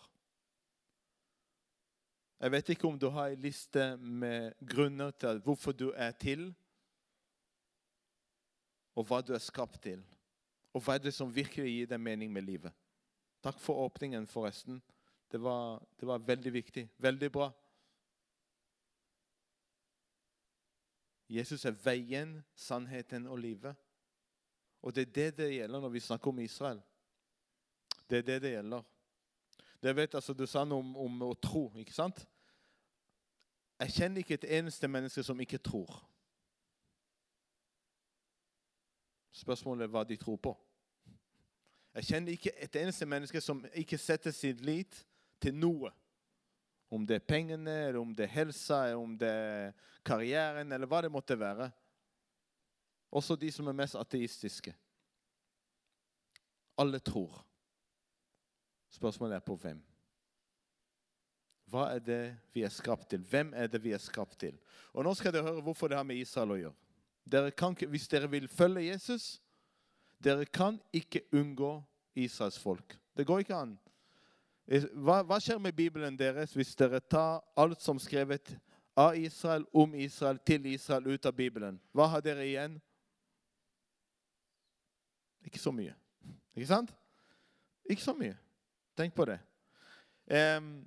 Jeg 2.37 2.53
vet 2.53 2.71
ikke 2.75 2.89
om 2.89 2.99
du 3.01 3.09
har 3.11 3.33
en 3.33 3.41
liste 3.41 3.85
med 3.97 4.53
grunner 4.61 5.11
til 5.17 5.41
hvorfor 5.45 5.73
du 5.73 5.89
er 5.97 6.13
til, 6.21 6.51
og 8.97 9.05
hva 9.07 9.21
du 9.21 9.35
er 9.37 9.43
skapt 9.43 9.83
til, 9.85 10.01
og 10.73 10.83
hva 10.83 10.97
er 10.97 11.05
det 11.05 11.13
som 11.15 11.33
virkelig 11.33 11.69
gir 11.69 11.91
deg 11.91 12.01
mening 12.01 12.33
med 12.33 12.47
livet. 12.49 12.73
Takk 13.45 13.59
for 13.61 13.85
åpningen, 13.85 14.27
forresten. 14.27 14.81
Det 15.31 15.41
var, 15.43 15.83
det 16.01 16.09
var 16.09 16.25
veldig 16.25 16.53
viktig. 16.53 16.89
Veldig 16.99 17.31
bra. 17.33 17.51
Jesus 21.29 21.65
er 21.65 21.75
veien, 21.85 22.39
sannheten 22.55 23.27
og 23.27 23.39
livet. 23.39 23.77
Og 24.83 24.95
det 24.95 25.07
er 25.07 25.15
det 25.15 25.31
det 25.41 25.49
gjelder 25.55 25.83
når 25.83 25.95
vi 25.95 26.01
snakker 26.01 26.31
om 26.31 26.39
Israel. 26.39 26.81
Det 28.11 28.19
er 28.19 28.23
det 28.23 28.43
det 28.43 28.53
gjelder. 28.53 28.83
Det 29.83 29.97
vet 29.97 30.15
altså, 30.15 30.33
Du 30.33 30.47
sa 30.47 30.65
noe 30.65 30.79
om, 30.79 30.97
om 30.97 31.23
å 31.27 31.35
tro, 31.35 31.69
ikke 31.77 31.95
sant? 31.95 32.23
Jeg 33.81 33.93
kjenner 33.93 34.23
ikke 34.23 34.39
et 34.39 34.51
eneste 34.59 34.89
menneske 34.89 35.23
som 35.27 35.41
ikke 35.41 35.59
tror. 35.59 35.99
Spørsmålet 39.37 39.85
er 39.85 39.93
hva 39.93 40.05
de 40.09 40.17
tror 40.17 40.39
på. 40.41 40.55
Jeg 41.97 42.09
kjenner 42.11 42.37
ikke 42.37 42.53
et 42.61 42.77
eneste 42.81 43.09
menneske 43.09 43.41
som 43.41 43.63
ikke 43.77 43.99
setter 44.01 44.33
sin 44.33 44.59
lit 44.65 44.99
til 45.41 45.57
noe. 45.57 45.93
Om 46.93 47.07
det 47.09 47.19
er 47.19 47.27
pengene, 47.29 47.73
eller 47.89 47.99
om 48.01 48.13
det 48.15 48.27
er 48.27 48.35
helsa, 48.35 48.85
eller 48.87 49.03
om 49.03 49.17
det 49.19 49.31
er 49.31 49.73
karrieren, 50.07 50.73
eller 50.73 50.89
hva 50.89 51.03
det 51.05 51.11
måtte 51.13 51.39
være. 51.39 51.71
Også 53.17 53.37
de 53.41 53.51
som 53.53 53.67
er 53.69 53.77
mest 53.77 53.97
ateistiske. 53.99 54.75
Alle 56.79 57.01
tror. 57.01 57.43
Spørsmålet 58.93 59.41
er 59.41 59.45
på 59.45 59.57
hvem. 59.61 59.81
Hva 61.67 61.89
er 61.97 62.01
det 62.05 62.21
vi 62.55 62.63
er 62.63 62.73
skapt 62.73 63.09
til? 63.11 63.25
Hvem 63.27 63.51
er 63.57 63.67
det 63.73 63.83
vi 63.83 63.93
er 63.97 64.01
skapt 64.01 64.39
til? 64.41 64.59
Og 64.93 65.05
Nå 65.05 65.15
skal 65.19 65.35
dere 65.35 65.49
høre 65.49 65.65
hvorfor 65.65 65.91
det 65.91 65.99
har 65.99 66.07
med 66.07 66.21
Israel 66.21 66.55
å 66.55 66.61
gjøre. 66.61 66.86
Dere 67.27 67.51
kan, 67.51 67.75
hvis 67.89 68.09
dere 68.09 68.31
vil 68.31 68.49
følge 68.49 68.87
Jesus, 68.87 69.41
dere 70.25 70.47
kan 70.47 70.79
ikke 70.93 71.25
unngå 71.33 71.83
Israels 72.15 72.59
folk. 72.59 72.99
Det 73.17 73.27
går 73.27 73.39
ikke 73.39 73.57
an. 73.57 73.75
Hva, 74.67 75.21
hva 75.23 75.39
skjer 75.43 75.59
med 75.63 75.77
Bibelen 75.79 76.17
deres 76.19 76.55
hvis 76.57 76.75
dere 76.79 77.01
tar 77.01 77.43
alt 77.59 77.83
som 77.83 77.99
skrevet 78.03 78.57
av 78.99 79.15
Israel, 79.19 79.67
om 79.73 79.95
Israel, 79.95 80.39
til 80.47 80.67
Israel 80.67 81.07
ut 81.07 81.27
av 81.27 81.37
Bibelen? 81.37 81.81
Hva 81.95 82.09
har 82.11 82.25
dere 82.25 82.47
igjen? 82.47 82.81
Ikke 85.47 85.63
så 85.63 85.71
mye. 85.71 85.95
Ikke 86.57 86.67
sant? 86.67 86.91
Ikke 87.87 88.03
så 88.03 88.15
mye. 88.15 88.35
Tenk 88.97 89.15
på 89.15 89.27
det. 89.29 89.39
Um, 90.27 90.87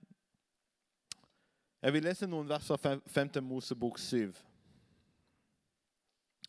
jeg 1.82 1.94
vil 1.96 2.04
lese 2.04 2.28
noen 2.28 2.50
vers 2.50 2.68
fra 2.68 2.98
5. 3.08 3.40
Mosebok 3.44 4.00
7. 4.00 4.34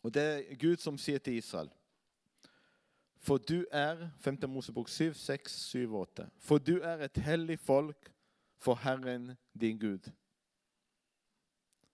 Og 0.03 0.13
Det 0.13 0.23
er 0.23 0.55
Gud 0.55 0.77
som 0.77 0.97
sier 0.97 1.19
til 1.19 1.37
Israel 1.37 1.69
For 3.21 3.37
du 3.37 3.65
er 3.71 4.09
5. 4.19 4.39
Mosebok 4.49 4.89
7, 4.89 5.13
6, 5.13 5.51
7, 5.51 5.95
8. 5.95 6.29
For 6.39 6.57
du 6.57 6.79
er 6.81 7.05
et 7.05 7.17
hellig 7.17 7.59
folk 7.59 8.11
for 8.57 8.75
Herren 8.75 9.37
din 9.61 9.79
Gud. 9.79 10.09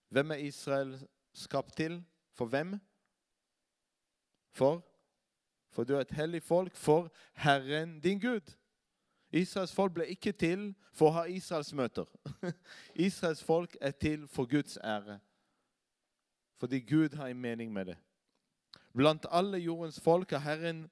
Hvem 0.10 0.32
er 0.32 0.36
Israel 0.36 1.08
skapt 1.34 1.76
til? 1.78 2.04
For 2.34 2.46
hvem? 2.46 2.80
For? 4.52 4.86
For 5.70 5.84
du 5.84 5.96
er 5.96 6.02
et 6.02 6.12
hellig 6.12 6.44
folk 6.44 6.76
for 6.76 7.12
Herren 7.34 8.00
din 8.00 8.20
Gud. 8.20 8.56
Israels 9.32 9.74
folk 9.76 9.94
ble 9.94 10.08
ikke 10.08 10.32
til 10.32 10.70
for 10.96 11.10
å 11.10 11.16
ha 11.20 11.24
Israels 11.28 11.74
møter. 11.76 12.08
Israels 13.08 13.44
folk 13.44 13.76
er 13.82 13.92
til 13.92 14.28
for 14.28 14.48
Guds 14.48 14.78
ære. 14.78 15.20
Fordi 16.58 16.80
Gud 16.80 17.16
har 17.16 17.28
en 17.28 17.42
mening 17.42 17.74
med 17.74 17.86
det. 17.86 17.98
Blant 18.94 19.26
alle 19.30 19.58
jordens 19.58 20.00
folk 20.02 20.32
har 20.32 20.40
Herren 20.40 20.90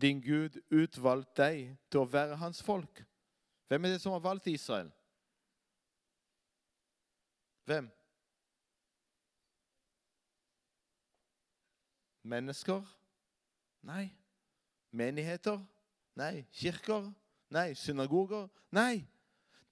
din 0.00 0.20
Gud 0.20 0.60
utvalgt 0.70 1.36
deg 1.36 1.76
til 1.90 2.02
å 2.02 2.08
være 2.08 2.36
hans 2.40 2.62
folk. 2.62 3.02
Hvem 3.68 3.84
er 3.84 3.94
det 3.94 4.00
som 4.00 4.12
har 4.12 4.24
valgt 4.24 4.46
Israel? 4.46 4.90
Hvem? 7.66 7.88
Mennesker? 12.22 12.84
Nei. 13.82 14.10
Menigheter? 14.90 15.60
Nei. 16.14 16.44
Kirker? 16.52 17.10
Nei. 17.50 17.72
Synagoger? 17.74 18.48
Nei. 18.70 19.06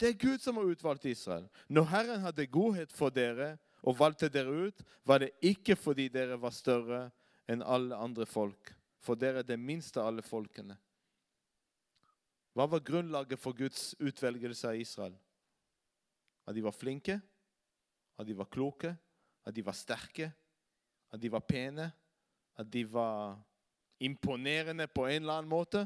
Det 0.00 0.08
er 0.08 0.18
Gud 0.18 0.38
som 0.42 0.56
har 0.56 0.72
utvalgt 0.72 1.04
Israel. 1.04 1.46
Når 1.68 1.84
Herren 1.92 2.20
hadde 2.20 2.46
godhet 2.46 2.92
for 2.92 3.14
dere 3.14 3.54
og 3.84 3.98
valgte 3.98 4.30
dere 4.32 4.68
ut, 4.68 4.80
var 5.04 5.20
det 5.20 5.34
ikke 5.44 5.76
fordi 5.76 6.08
dere 6.12 6.38
var 6.40 6.54
større 6.56 7.02
enn 7.50 7.62
alle 7.62 7.96
andre 7.96 8.26
folk, 8.26 8.72
for 9.04 9.18
dere 9.20 9.42
er 9.42 9.48
det 9.48 9.60
minste 9.60 10.00
av 10.00 10.08
alle 10.08 10.24
folkene. 10.24 10.76
Hva 12.54 12.68
var 12.70 12.84
grunnlaget 12.86 13.40
for 13.40 13.56
Guds 13.56 13.92
utvelgelse 13.98 14.70
av 14.70 14.80
Israel? 14.80 15.16
At 16.46 16.54
de 16.54 16.62
var 16.64 16.76
flinke, 16.76 17.18
at 18.16 18.28
de 18.28 18.36
var 18.38 18.48
kloke, 18.52 18.94
at 19.44 19.54
de 19.54 19.64
var 19.66 19.76
sterke, 19.76 20.30
at 21.12 21.20
de 21.20 21.30
var 21.32 21.44
pene, 21.44 21.90
at 22.56 22.70
de 22.70 22.84
var 22.88 23.36
imponerende 24.00 24.86
på 24.86 25.08
en 25.08 25.22
eller 25.22 25.40
annen 25.40 25.50
måte? 25.50 25.84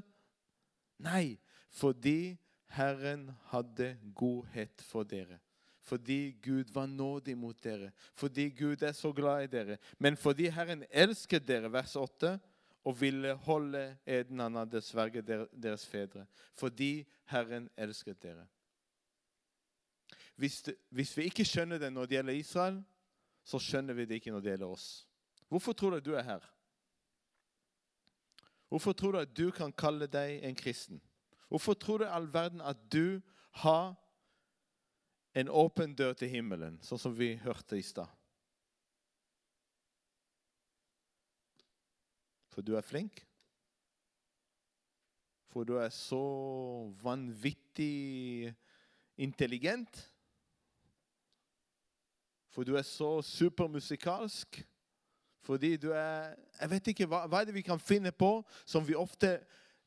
Nei, 1.02 1.38
fordi 1.72 2.36
Herren 2.76 3.30
hadde 3.50 3.94
godhet 4.14 4.82
for 4.84 5.08
dere. 5.08 5.40
Fordi 5.88 6.36
Gud 6.44 6.72
var 6.74 6.86
nådig 6.86 7.36
mot 7.38 7.64
dere. 7.64 7.90
Fordi 8.14 8.48
Gud 8.50 8.82
er 8.82 8.92
så 8.92 9.12
glad 9.12 9.44
i 9.44 9.50
dere. 9.52 9.78
Men 9.98 10.16
fordi 10.16 10.50
Herren 10.52 10.84
elsket 10.90 11.48
dere, 11.48 11.72
vers 11.72 11.96
8, 11.96 12.38
og 12.84 13.00
ville 13.00 13.34
holde 13.34 13.96
eden 14.06 14.40
han 14.40 14.54
hadde 14.54 14.80
sverget 14.84 15.26
deres 15.62 15.86
fedre. 15.86 16.26
Fordi 16.54 17.06
Herren 17.32 17.70
elsket 17.76 18.22
dere. 18.22 18.46
Hvis, 20.36 20.62
det, 20.62 20.74
hvis, 20.90 21.16
vi 21.16 21.26
ikke 21.26 21.44
skjønner 21.44 21.78
det 21.78 21.92
når 21.92 22.06
det 22.06 22.16
gjelder 22.16 22.38
Israel, 22.38 22.82
så 23.44 23.58
skjønner 23.58 23.96
vi 23.96 24.04
det 24.04 24.20
ikke 24.20 24.30
når 24.30 24.44
det 24.44 24.52
gjelder 24.52 24.76
oss. 24.76 24.86
Hvorfor 25.48 25.72
tror 25.72 25.90
du 25.90 25.96
at 25.96 26.04
du 26.04 26.14
er 26.14 26.22
her? 26.22 26.44
Hvorfor 28.68 28.92
tror 28.92 29.12
du 29.12 29.18
at 29.18 29.36
du 29.36 29.50
kan 29.50 29.72
kalle 29.72 30.06
deg 30.06 30.44
en 30.44 30.54
kristen? 30.54 31.00
Hvorfor 31.48 31.74
tror 31.74 31.98
du 31.98 32.04
i 32.04 32.12
all 32.12 32.28
verden 32.32 32.60
at 32.60 32.76
du 32.92 33.20
har 33.64 33.96
en 35.38 35.48
åpen 35.48 35.94
dør 35.94 36.16
til 36.18 36.32
himmelen, 36.32 36.80
sånn 36.82 36.98
som 36.98 37.14
vi 37.14 37.34
hørte 37.38 37.78
i 37.78 37.84
stad? 37.86 38.10
For 42.50 42.66
du 42.66 42.74
er 42.74 42.82
flink? 42.82 43.20
For 45.52 45.62
du 45.64 45.76
er 45.78 45.92
så 45.94 46.18
vanvittig 47.02 48.50
intelligent? 49.16 50.00
For 52.50 52.66
du 52.66 52.74
er 52.74 52.82
så 52.82 53.20
supermusikalsk? 53.22 54.58
Fordi 55.46 55.76
du 55.76 55.92
er 55.94 56.34
Jeg 56.60 56.70
vet 56.70 56.90
ikke, 56.90 57.06
hva, 57.06 57.22
hva 57.30 57.40
er 57.40 57.46
det 57.46 57.54
vi 57.54 57.62
kan 57.62 57.78
finne 57.78 58.10
på 58.10 58.42
som 58.66 58.82
vi 58.82 58.98
ofte 58.98 59.36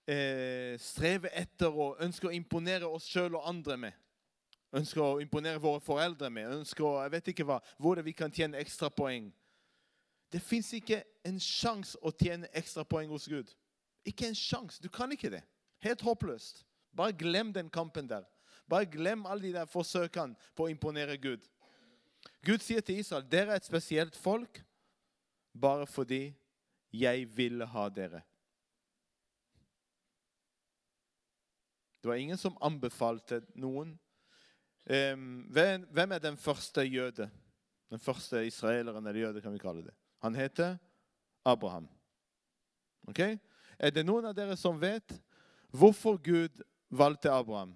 eh, 0.07 0.79
strever 0.79 1.35
etter 1.35 1.75
og 1.75 1.99
ønsker 1.99 2.31
å 2.31 2.33
imponere 2.33 2.87
oss 2.87 3.09
sjøl 3.11 3.35
og 3.35 3.49
andre 3.51 3.77
med? 3.77 3.99
Ønsker 4.71 5.03
å 5.03 5.19
imponere 5.19 5.59
våre 5.59 5.81
foreldre 5.83 6.29
med? 6.31 6.47
Ønsker 6.61 6.85
å, 6.87 6.93
jeg 7.03 7.11
vet 7.11 7.31
ikke 7.33 7.45
hva, 7.47 7.59
Hvor 7.77 8.01
vi 8.01 8.13
kan 8.15 8.31
tjene 8.31 8.59
ekstra 8.61 8.89
poeng? 8.89 9.31
Det 10.31 10.39
fins 10.39 10.71
ikke 10.73 11.01
en 11.27 11.39
sjanse 11.43 11.99
å 12.01 12.11
tjene 12.15 12.47
ekstra 12.55 12.85
poeng 12.87 13.11
hos 13.11 13.27
Gud. 13.27 13.51
Ikke 14.07 14.29
en 14.29 14.37
sjanse. 14.37 14.79
Du 14.81 14.87
kan 14.89 15.11
ikke 15.11 15.29
det. 15.29 15.43
Helt 15.83 16.01
håpløst. 16.01 16.63
Bare 16.95 17.11
glem 17.11 17.51
den 17.53 17.69
kampen 17.69 18.07
der. 18.07 18.23
Bare 18.69 18.87
glem 18.87 19.25
alle 19.25 19.49
de 19.49 19.53
der 19.57 19.67
forsøkene 19.67 20.37
på 20.55 20.65
å 20.65 20.71
imponere 20.71 21.17
Gud. 21.19 21.43
Gud 22.45 22.63
sier 22.63 22.81
til 22.85 23.01
Israel 23.01 23.25
dere 23.27 23.55
er 23.55 23.59
et 23.59 23.67
spesielt 23.67 24.15
folk 24.15 24.61
bare 25.51 25.87
fordi 25.89 26.29
jeg 26.93 27.27
ville 27.35 27.65
ha 27.67 27.87
dere. 27.89 28.21
Det 32.01 32.09
var 32.09 32.15
ingen 32.15 32.37
som 32.37 32.57
anbefalte 32.61 33.43
noen. 33.53 33.93
Em, 34.89 35.45
hvem 35.51 35.85
hvem 35.91 36.11
er 36.11 36.19
den 36.19 36.37
første 36.37 36.81
jøde? 36.81 37.29
Den 37.89 37.99
første 37.99 38.45
israeleren 38.47 39.07
eller 39.07 39.19
jøde, 39.19 39.41
kan 39.41 39.53
vi 39.53 39.59
kalle 39.59 39.83
det. 39.83 39.93
Han 40.21 40.35
heter 40.35 40.77
Abraham. 41.45 41.89
Ok? 43.07 43.19
Er 43.79 43.89
det 43.89 44.05
noen 44.05 44.25
av 44.29 44.35
dere 44.37 44.55
som 44.57 44.79
vet 44.81 45.15
hvorfor 45.71 46.17
Gud 46.21 46.61
valgte 46.89 47.31
Abraham? 47.31 47.75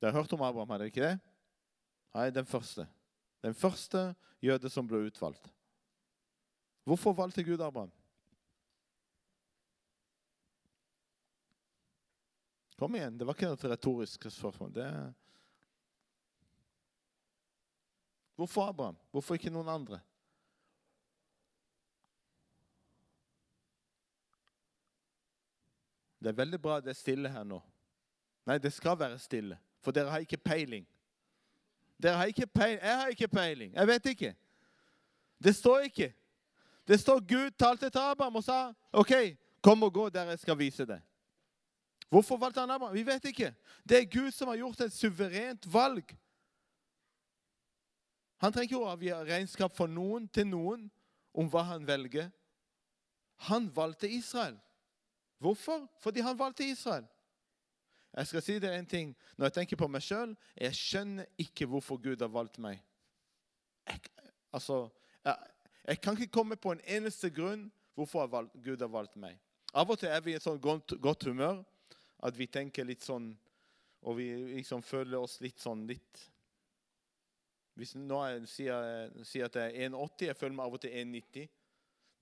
Dere 0.00 0.10
har 0.10 0.20
hørt 0.20 0.32
om 0.32 0.42
Abraham, 0.42 0.70
har 0.70 0.82
dere 0.82 0.90
ikke 0.90 1.06
det? 1.06 1.18
Nei, 2.14 2.30
den 2.30 2.46
første. 2.46 2.86
Den 3.42 3.54
første 3.54 4.12
jøde 4.42 4.70
som 4.70 4.86
ble 4.86 5.06
utvalgt. 5.06 5.46
Hvorfor 6.84 7.14
valgte 7.14 7.44
Gud 7.46 7.60
Abraham? 7.62 7.92
Kom 12.82 12.94
igjen, 12.94 13.18
det 13.18 13.24
var 13.24 13.36
ikke 13.36 13.46
noe 13.46 13.68
retorisk 13.70 14.24
spørsmål. 14.26 14.72
Det... 14.74 14.84
Hvorfor 18.34 18.72
Abraham? 18.72 18.96
Hvorfor 19.14 19.38
ikke 19.38 19.52
noen 19.54 19.68
andre? 19.70 20.00
Det 26.18 26.32
er 26.32 26.40
veldig 26.40 26.58
bra 26.64 26.80
det 26.82 26.90
er 26.90 26.98
stille 26.98 27.30
her 27.30 27.46
nå. 27.46 27.60
Nei, 28.50 28.58
det 28.58 28.74
skal 28.74 28.98
være 28.98 29.22
stille, 29.22 29.60
for 29.78 29.94
dere 29.94 30.10
har 30.10 30.26
ikke 30.26 30.42
peiling. 30.42 30.82
Dere 32.02 32.18
har 32.18 32.34
ikke 32.34 32.50
peiling. 32.50 32.82
Jeg 32.82 32.98
har 33.04 33.14
ikke 33.14 33.30
peiling. 33.30 33.72
Jeg 33.78 33.92
vet 33.92 34.10
ikke. 34.16 34.32
Det 35.38 35.54
står 35.54 35.86
ikke. 35.92 36.10
Det 36.82 36.98
står 36.98 37.22
Gud 37.30 37.54
talte 37.54 37.94
til 37.94 38.02
Abraham 38.10 38.42
og 38.42 38.48
sa 38.50 38.60
OK, 38.90 39.14
kom 39.62 39.86
og 39.86 39.94
gå 39.94 40.10
der 40.10 40.34
jeg 40.34 40.42
skal 40.42 40.58
vise 40.58 40.90
deg. 40.90 40.98
Hvorfor 42.12 42.36
valgte 42.36 42.60
han 42.60 42.70
Abraham? 42.70 42.94
Vi 42.94 43.06
vet 43.06 43.24
ikke. 43.24 43.54
Det 43.88 43.98
er 43.98 44.10
Gud 44.10 44.30
som 44.36 44.48
har 44.48 44.58
gjort 44.60 44.80
et 44.84 44.92
suverent 44.92 45.64
valg. 45.72 46.12
Han 48.44 48.52
trenger 48.52 48.68
ikke 48.68 48.80
å 48.82 48.90
avgi 48.90 49.14
regnskap 49.14 49.72
for 49.72 49.88
noen 49.88 50.26
til 50.28 50.44
noen 50.50 50.90
om 51.32 51.48
hva 51.48 51.62
han 51.70 51.86
velger. 51.88 52.28
Han 53.48 53.70
valgte 53.72 54.10
Israel. 54.12 54.58
Hvorfor? 55.40 55.88
Fordi 56.04 56.20
han 56.20 56.36
valgte 56.38 56.68
Israel. 56.68 57.08
Jeg 58.12 58.28
skal 58.28 58.44
si 58.44 58.58
dere 58.60 58.76
en 58.76 58.92
ting. 58.92 59.16
Når 59.38 59.48
jeg 59.48 59.58
tenker 59.62 59.80
på 59.80 59.88
meg 59.88 60.04
sjøl, 60.04 60.36
jeg 60.60 60.76
skjønner 60.76 61.32
ikke 61.40 61.70
hvorfor 61.70 61.96
Gud 61.96 62.20
har 62.20 62.28
valgt 62.28 62.60
meg. 62.60 62.82
Jeg, 63.88 64.04
altså, 64.52 64.84
jeg, 65.24 65.36
jeg 65.88 66.00
kan 66.04 66.20
ikke 66.20 66.36
komme 66.36 66.60
på 66.60 66.76
en 66.76 66.84
eneste 66.84 67.32
grunn 67.32 67.70
hvorfor 67.96 68.28
Gud 68.60 68.84
har 68.84 68.92
valgt 68.92 69.16
meg. 69.16 69.40
Av 69.72 69.88
og 69.88 69.96
til 69.96 70.12
er 70.12 70.20
vi 70.20 70.34
i 70.34 70.36
et 70.36 70.44
sånt 70.44 70.60
godt, 70.60 71.24
humør 71.24 71.62
at 72.22 72.38
vi 72.38 72.46
tenker 72.46 72.86
litt 72.86 73.02
sånn 73.04 73.32
Og 74.02 74.16
vi 74.18 74.28
liksom 74.58 74.82
føler 74.82 75.18
oss 75.18 75.40
litt 75.42 75.62
sånn 75.62 75.84
litt 75.88 76.22
Hvis 77.78 77.94
nå 77.98 78.20
jeg 78.28 78.46
sier, 78.50 79.10
sier 79.26 79.48
at 79.48 79.58
jeg 79.58 79.74
er 79.74 79.90
1,80, 79.90 80.28
jeg 80.28 80.38
føler 80.38 80.56
meg 80.58 80.66
av 80.66 80.76
og 80.76 80.82
til 80.82 80.96
1,90. 81.02 81.50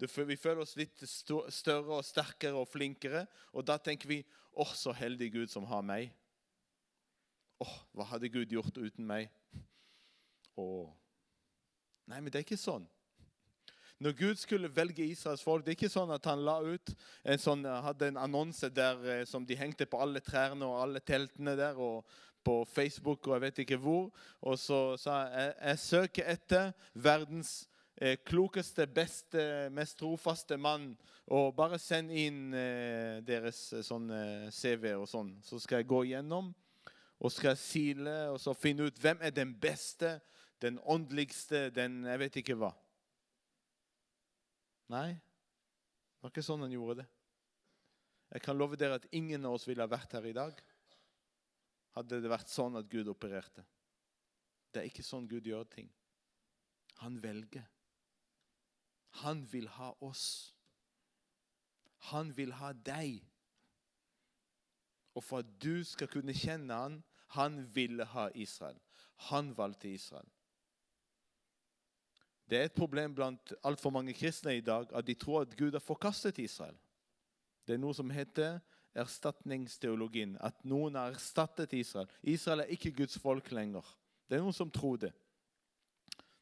Vi 0.01 0.37
føler 0.39 0.63
oss 0.63 0.77
litt 0.79 1.03
større 1.05 1.99
og 1.99 2.07
sterkere 2.07 2.57
og 2.57 2.69
flinkere. 2.71 3.25
Og 3.53 3.67
da 3.67 3.77
tenker 3.83 4.09
vi 4.09 4.21
åh, 4.53 4.73
så 4.79 4.95
heldig 4.97 5.29
Gud 5.35 5.53
som 5.53 5.67
har 5.69 5.83
meg. 5.85 6.15
Åh, 7.61 7.75
hva 7.93 8.07
hadde 8.15 8.31
Gud 8.33 8.55
gjort 8.55 8.79
uten 8.79 9.05
meg? 9.05 9.29
Åh. 10.57 10.89
Nei, 12.09 12.21
men 12.23 12.31
det 12.31 12.41
er 12.41 12.47
ikke 12.47 12.61
sånn. 12.61 12.87
Når 14.01 14.15
Gud 14.17 14.39
skulle 14.41 14.77
velge 14.77 15.05
Israels 15.05 15.43
folk, 15.45 15.65
det 15.65 15.75
er 15.75 15.77
ikke 15.77 15.93
sånn 15.93 16.13
at 16.15 16.25
han 16.25 16.41
la 16.41 16.55
ut 16.65 16.93
en 17.29 17.41
sånn, 17.41 17.67
hadde 17.85 18.09
en 18.09 18.21
annonse 18.23 18.71
der 18.73 19.03
eh, 19.05 19.25
som 19.29 19.45
de 19.45 19.59
hengte 19.61 19.85
på 19.85 20.01
alle 20.01 20.23
trærne 20.25 20.65
og 20.65 20.79
alle 20.81 21.03
teltene 21.05 21.53
der, 21.59 21.77
og 21.77 22.07
på 22.41 22.65
Facebook 22.65 23.29
og 23.29 23.35
jeg 23.35 23.45
vet 23.45 23.61
ikke 23.67 23.81
hvor. 23.83 24.09
Og 24.41 24.57
så 24.59 24.97
sa 24.97 25.19
jeg 25.29 25.53
jeg 25.59 25.83
søker 25.85 26.33
etter 26.33 26.73
verdens 26.95 27.53
eh, 28.01 28.17
klokeste, 28.25 28.87
beste, 28.89 29.45
mest 29.77 29.99
trofaste 30.01 30.57
mann. 30.57 30.95
Og 31.29 31.53
bare 31.55 31.79
send 31.79 32.11
inn 32.11 32.55
eh, 32.57 33.21
deres 33.27 33.67
eh, 33.77 34.49
CV 34.49 34.95
og 34.97 35.09
sånn. 35.13 35.37
Så 35.45 35.61
skal 35.61 35.83
jeg 35.83 35.93
gå 35.93 36.05
igjennom 36.09 36.55
og 37.21 37.33
skal 37.33 37.59
sile 37.61 38.31
og 38.33 38.41
så 38.41 38.57
finne 38.57 38.89
ut 38.89 39.01
hvem 39.03 39.21
er 39.21 39.37
den 39.37 39.53
beste, 39.61 40.23
den 40.65 40.81
åndeligste, 40.89 41.69
den 41.77 42.07
jeg 42.09 42.25
vet 42.25 42.41
ikke 42.41 42.57
hva. 42.65 42.73
Nei, 44.91 45.11
det 45.15 46.25
var 46.25 46.33
ikke 46.33 46.45
sånn 46.45 46.65
han 46.65 46.75
gjorde 46.75 47.03
det. 47.03 47.09
Jeg 48.31 48.45
kan 48.45 48.59
love 48.59 48.79
dere 48.79 48.99
at 49.01 49.09
ingen 49.17 49.47
av 49.47 49.57
oss 49.57 49.67
ville 49.69 49.83
ha 49.83 49.91
vært 49.91 50.15
her 50.19 50.27
i 50.27 50.37
dag 50.37 50.59
hadde 51.97 52.21
det 52.23 52.31
vært 52.31 52.51
sånn 52.51 52.79
at 52.79 52.89
Gud 52.91 53.11
opererte. 53.11 53.65
Det 54.71 54.83
er 54.83 54.91
ikke 54.91 55.07
sånn 55.07 55.27
Gud 55.31 55.47
gjør 55.47 55.67
ting. 55.71 55.89
Han 57.03 57.17
velger. 57.23 57.67
Han 59.25 59.43
vil 59.51 59.67
ha 59.79 59.91
oss. 60.07 60.27
Han 62.13 62.31
vil 62.37 62.55
ha 62.61 62.71
deg. 62.73 63.19
Og 65.19 65.27
for 65.27 65.43
at 65.43 65.51
du 65.63 65.83
skal 65.87 66.11
kunne 66.11 66.37
kjenne 66.37 66.77
han, 66.77 67.01
han 67.35 67.65
ville 67.75 68.07
ha 68.15 68.29
Israel. 68.35 68.79
Han 69.31 69.51
valgte 69.59 69.91
Israel. 69.91 70.29
Det 72.51 72.59
er 72.59 72.67
et 72.67 72.75
problem 72.75 73.15
blant 73.15 73.53
altfor 73.63 73.93
mange 73.95 74.15
kristne 74.19 74.57
i 74.57 74.65
dag 74.65 74.91
at 74.91 75.07
de 75.07 75.15
tror 75.15 75.45
at 75.45 75.57
Gud 75.57 75.73
har 75.73 75.85
forkastet 75.85 76.39
Israel. 76.43 76.75
Det 77.67 77.77
er 77.77 77.83
noe 77.83 77.95
som 77.95 78.11
heter 78.11 78.59
erstatningsteologien. 78.99 80.35
At 80.43 80.65
noen 80.67 80.99
har 80.99 81.15
erstattet 81.15 81.73
Israel. 81.79 82.11
Israel 82.23 82.65
er 82.65 82.73
ikke 82.75 82.91
Guds 82.97 83.19
folk 83.23 83.53
lenger. 83.55 83.87
Det 84.27 84.39
er 84.39 84.43
noen 84.43 84.57
som 84.57 84.71
tror 84.71 84.99
det. 85.05 85.13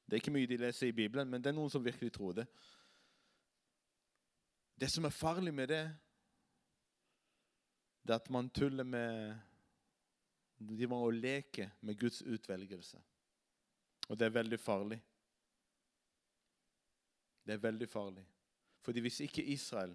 Det 0.08 0.16
er 0.16 0.22
ikke 0.22 0.32
mye 0.32 0.48
de 0.48 0.56
leser 0.56 0.88
i 0.88 0.96
Bibelen, 0.96 1.28
men 1.28 1.42
det 1.44 1.50
er 1.50 1.58
noen 1.58 1.68
som 1.68 1.84
virkelig 1.84 2.14
tror 2.16 2.38
det. 2.40 2.46
Det 4.80 4.88
som 4.88 5.04
er 5.04 5.12
farlig 5.12 5.52
med 5.52 5.68
det, 5.68 5.82
det 8.06 8.14
er 8.14 8.22
at 8.22 8.30
man 8.32 8.48
tuller 8.48 8.88
med 8.88 9.36
De 10.58 10.86
må 10.90 11.10
leke 11.10 11.68
med 11.80 11.98
Guds 12.00 12.22
utvelgelse. 12.22 12.98
Og 14.08 14.18
det 14.18 14.26
er 14.26 14.34
veldig 14.34 14.58
farlig. 14.58 14.98
Det 17.48 17.54
er 17.54 17.64
veldig 17.64 17.86
farlig. 17.88 18.26
Fordi 18.84 19.00
hvis 19.00 19.20
ikke 19.24 19.44
Israel 19.44 19.94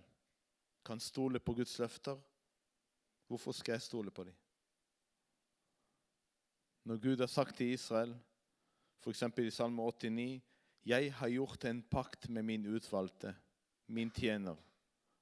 kan 0.86 1.00
stole 1.00 1.40
på 1.40 1.54
Guds 1.54 1.80
løfter, 1.80 2.18
hvorfor 3.28 3.52
skal 3.52 3.78
jeg 3.78 3.82
stole 3.82 4.12
på 4.12 4.24
dem? 4.24 4.34
Når 6.84 6.98
Gud 6.98 7.18
har 7.18 7.30
sagt 7.30 7.56
til 7.56 7.76
Israel, 7.76 8.16
f.eks. 9.04 9.22
i 9.38 9.52
Salme 9.52 9.82
89 9.82 10.42
Jeg 10.86 11.14
har 11.14 11.30
gjort 11.30 11.66
en 11.66 11.84
pakt 11.84 12.30
med 12.30 12.44
min 12.44 12.66
utvalgte, 12.66 13.36
min 13.88 14.12
tjener. 14.12 14.56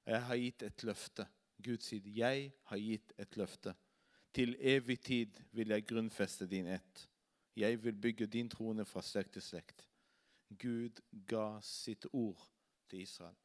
Jeg 0.06 0.24
har 0.24 0.36
gitt 0.36 0.62
et 0.62 0.82
løfte. 0.82 1.26
Gud 1.62 1.78
sier, 1.78 2.02
'Jeg 2.04 2.52
har 2.64 2.76
gitt 2.76 3.12
et 3.18 3.36
løfte.' 3.36 3.74
Til 4.34 4.56
evig 4.58 5.00
tid 5.00 5.40
vil 5.52 5.68
jeg 5.68 5.86
grunnfeste 5.86 6.46
din 6.46 6.66
ett. 6.66 7.08
Jeg 7.56 7.84
vil 7.84 7.94
bygge 7.94 8.26
din 8.26 8.48
trone 8.48 8.84
fra 8.84 9.02
slekt 9.02 9.32
til 9.32 9.42
slekt. 9.42 9.91
Gud 10.58 11.00
ga 11.28 11.60
sitt 11.60 12.06
ord 12.12 12.50
til 12.88 13.00
Israel. 13.00 13.36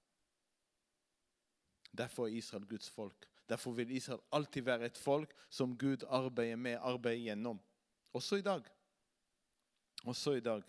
Derfor 1.97 2.27
er 2.27 2.37
Israel 2.37 2.65
Guds 2.65 2.89
folk. 2.89 3.29
Derfor 3.49 3.71
vil 3.71 3.91
Israel 3.91 4.19
alltid 4.31 4.61
være 4.61 4.85
et 4.85 4.97
folk 4.97 5.33
som 5.49 5.77
Gud 5.77 6.03
arbeider 6.07 6.55
med, 6.55 6.77
arbeider 6.81 7.17
gjennom. 7.17 7.59
Også 8.13 8.35
i 8.35 8.41
dag. 8.41 8.63
Også 10.03 10.31
i 10.31 10.39
dag. 10.39 10.61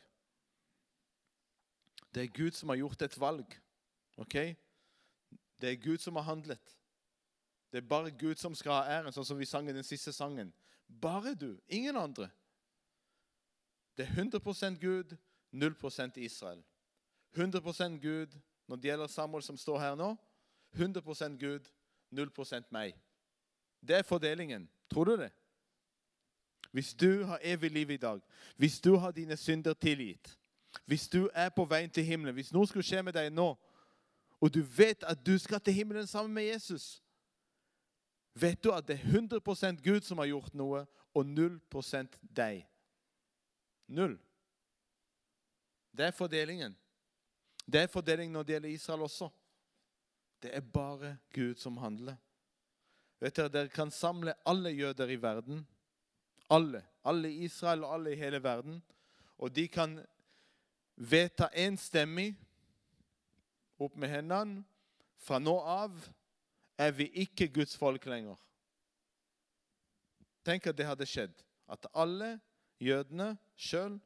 Det 2.14 2.22
er 2.22 2.36
Gud 2.38 2.50
som 2.50 2.68
har 2.68 2.76
gjort 2.76 3.02
et 3.02 3.20
valg. 3.20 3.60
ok? 4.16 4.34
Det 5.60 5.72
er 5.72 5.84
Gud 5.84 5.98
som 5.98 6.16
har 6.16 6.22
handlet. 6.22 6.78
Det 7.72 7.78
er 7.78 7.88
bare 7.88 8.10
Gud 8.10 8.34
som 8.34 8.54
skal 8.54 8.72
ha 8.72 8.98
æren, 8.98 9.12
sånn 9.12 9.26
som 9.26 9.38
vi 9.38 9.46
sang 9.46 9.68
i 9.68 9.76
den 9.76 9.84
siste 9.84 10.12
sangen. 10.12 10.52
Bare 10.88 11.34
du, 11.34 11.58
ingen 11.68 11.96
andre. 11.96 12.30
Det 13.96 14.06
er 14.06 14.14
100% 14.24 14.78
Gud, 14.80 15.16
0% 15.52 16.16
Israel. 16.16 16.62
100% 17.36 17.98
Gud 18.00 18.38
når 18.68 18.76
det 18.76 18.84
gjelder 18.84 19.06
Samuel 19.06 19.42
som 19.42 19.56
står 19.56 19.78
her 19.78 19.94
nå. 19.94 20.16
100% 20.76 21.38
Gud, 21.38 21.68
0% 22.12 22.64
meg. 22.70 22.94
Det 23.80 23.96
er 23.96 24.02
fordelingen. 24.02 24.68
Tror 24.90 25.04
du 25.04 25.16
det? 25.16 25.30
Hvis 26.72 26.94
du 26.94 27.24
har 27.24 27.38
evig 27.42 27.70
liv 27.70 27.90
i 27.90 27.96
dag, 27.96 28.20
hvis 28.56 28.80
du 28.80 28.96
har 28.96 29.10
dine 29.10 29.36
synder 29.36 29.74
tilgitt, 29.74 30.38
hvis 30.86 31.08
du 31.08 31.30
er 31.34 31.48
på 31.48 31.64
veien 31.64 31.90
til 31.90 32.04
himmelen, 32.04 32.34
hvis 32.34 32.52
noe 32.52 32.66
skulle 32.66 32.84
skje 32.84 33.02
med 33.02 33.16
deg 33.16 33.32
nå, 33.32 33.54
og 34.40 34.54
du 34.54 34.60
vet 34.62 35.04
at 35.04 35.26
du 35.26 35.38
skal 35.38 35.60
til 35.60 35.74
himmelen 35.74 36.06
sammen 36.06 36.34
med 36.34 36.44
Jesus, 36.44 37.02
vet 38.34 38.64
du 38.64 38.70
at 38.72 38.88
det 38.88 39.00
er 39.00 39.18
100% 39.18 39.82
Gud 39.82 40.00
som 40.00 40.18
har 40.18 40.26
gjort 40.26 40.54
noe, 40.54 40.84
og 41.14 41.24
0% 41.24 42.18
deg. 42.36 42.66
Null. 43.88 44.18
Det 45.98 46.06
er 46.06 46.14
fordelingen. 46.14 46.76
Det 47.66 47.80
er 47.80 47.90
fordelingen 47.90 48.32
når 48.32 48.42
det 48.42 48.54
gjelder 48.54 48.70
Israel 48.70 49.02
også. 49.02 49.28
Det 50.42 50.54
er 50.54 50.60
bare 50.60 51.16
Gud 51.34 51.54
som 51.58 51.76
handler. 51.76 52.16
Vet 53.20 53.36
dere, 53.36 53.50
Dere 53.50 53.68
kan 53.68 53.90
samle 53.90 54.34
alle 54.46 54.70
jøder 54.70 55.10
i 55.10 55.18
verden. 55.22 55.66
Alle. 56.50 56.84
Alle 57.04 57.32
i 57.32 57.44
Israel 57.44 57.82
og 57.84 57.94
alle 57.94 58.12
i 58.12 58.20
hele 58.20 58.42
verden. 58.42 58.82
Og 59.38 59.50
de 59.56 59.68
kan 59.68 59.98
vedta 60.94 61.48
enstemmig 61.54 62.36
opp 63.78 63.96
med 63.96 64.08
hendene 64.08 64.62
fra 65.18 65.38
nå 65.42 65.56
av 65.58 65.98
er 66.78 66.94
vi 66.94 67.08
ikke 67.24 67.50
Guds 67.50 67.76
folk 67.76 68.06
lenger. 68.06 68.38
Tenk 70.46 70.66
at 70.66 70.78
det 70.78 70.86
hadde 70.86 71.06
skjedd. 71.06 71.34
At 71.68 71.90
alle 71.92 72.38
jødene 72.80 73.32
sjøl 73.58 73.98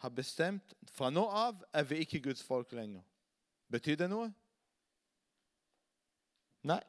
har 0.00 0.12
bestemt 0.16 0.74
fra 0.88 1.10
nå 1.12 1.26
av 1.28 1.58
er 1.76 1.84
vi 1.84 2.00
ikke 2.04 2.22
Guds 2.24 2.42
folk 2.44 2.72
lenger. 2.72 3.02
Betyr 3.70 3.98
det 4.00 4.08
noe? 4.10 4.30
Nei. 6.66 6.80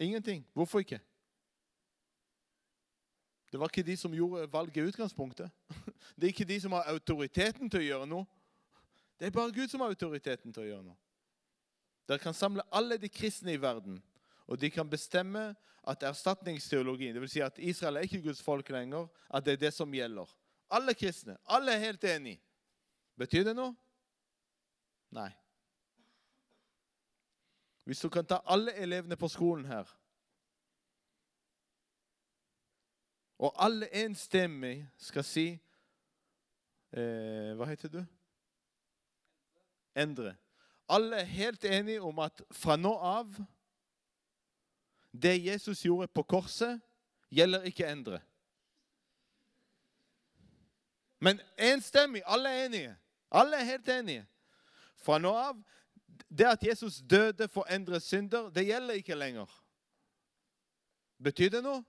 Ingenting. 0.00 0.42
Hvorfor 0.54 0.82
ikke? 0.82 1.00
Det 3.50 3.60
var 3.60 3.70
ikke 3.70 3.86
de 3.86 3.96
som 3.96 4.14
gjorde 4.14 4.48
valget 4.52 4.76
i 4.82 4.86
utgangspunktet. 4.88 5.50
Det 6.16 6.26
er 6.26 6.32
ikke 6.32 6.48
de 6.48 6.60
som 6.60 6.72
har 6.74 6.88
autoriteten 6.90 7.70
til 7.70 7.82
å 7.82 7.86
gjøre 7.88 8.08
noe. 8.10 8.26
Det 9.18 9.28
er 9.28 9.34
bare 9.34 9.54
Gud 9.54 9.70
som 9.70 9.82
har 9.82 9.94
autoriteten 9.94 10.52
til 10.52 10.64
å 10.64 10.66
gjøre 10.66 10.86
noe. 10.88 10.98
Dere 12.08 12.18
kan 12.20 12.34
samle 12.34 12.64
alle 12.74 12.98
de 13.00 13.08
kristne 13.08 13.54
i 13.54 13.60
verden, 13.60 14.00
og 14.46 14.58
de 14.60 14.70
kan 14.70 14.90
bestemme 14.90 15.52
at 15.86 16.02
erstatningsteologien, 16.02 17.14
dvs. 17.16 17.32
Si 17.32 17.42
at 17.44 17.58
Israel 17.58 17.96
er 17.96 18.08
ikke 18.08 18.24
Guds 18.26 18.42
folk 18.42 18.68
lenger, 18.74 19.06
at 19.30 19.46
det 19.46 19.54
er 19.54 19.62
det 19.66 19.72
som 19.74 19.94
gjelder. 19.94 20.28
Alle 20.74 20.94
kristne. 20.98 21.36
Alle 21.46 21.74
er 21.74 21.86
helt 21.86 22.04
enige. 22.04 22.40
Betyr 23.18 23.44
det 23.46 23.54
noe? 23.54 23.74
Nei. 25.14 25.30
Hvis 27.84 28.00
du 28.00 28.08
kan 28.08 28.26
ta 28.26 28.40
alle 28.50 28.72
elevene 28.80 29.16
på 29.16 29.28
skolen 29.28 29.68
her 29.68 29.90
Og 33.38 33.52
alle 33.64 33.90
enstemmig 34.04 34.86
skal 34.96 35.24
si 35.26 35.46
eh, 36.96 37.50
Hva 37.58 37.68
heter 37.68 37.92
du? 37.92 38.00
Endre. 39.94 40.34
Alle 40.88 41.20
er 41.22 41.24
helt 41.28 41.64
enige 41.64 42.02
om 42.02 42.18
at 42.24 42.42
fra 42.50 42.76
nå 42.76 42.94
av 42.98 43.36
Det 45.12 45.36
Jesus 45.44 45.84
gjorde 45.84 46.08
på 46.08 46.22
korset, 46.22 46.80
gjelder 47.30 47.62
ikke 47.70 47.86
endre. 47.86 48.18
Men 51.20 51.40
enstemmig. 51.58 52.22
Alle 52.26 52.48
er 52.48 52.66
enige. 52.66 52.96
Alle 53.30 53.56
er 53.56 53.64
helt 53.64 53.88
enige. 53.88 54.26
Fra 54.96 55.18
nå 55.18 55.32
av 55.36 55.62
Det 56.28 56.46
at 56.46 56.62
Jesus 56.62 57.02
døde 57.10 57.48
for 57.48 57.66
endre 57.70 58.00
synder, 58.00 58.50
det 58.50 58.66
gjelder 58.66 58.94
ikke 58.94 59.14
lenger. 59.14 59.50
Betyr 61.22 61.48
det 61.50 61.62
noe? 61.62 61.82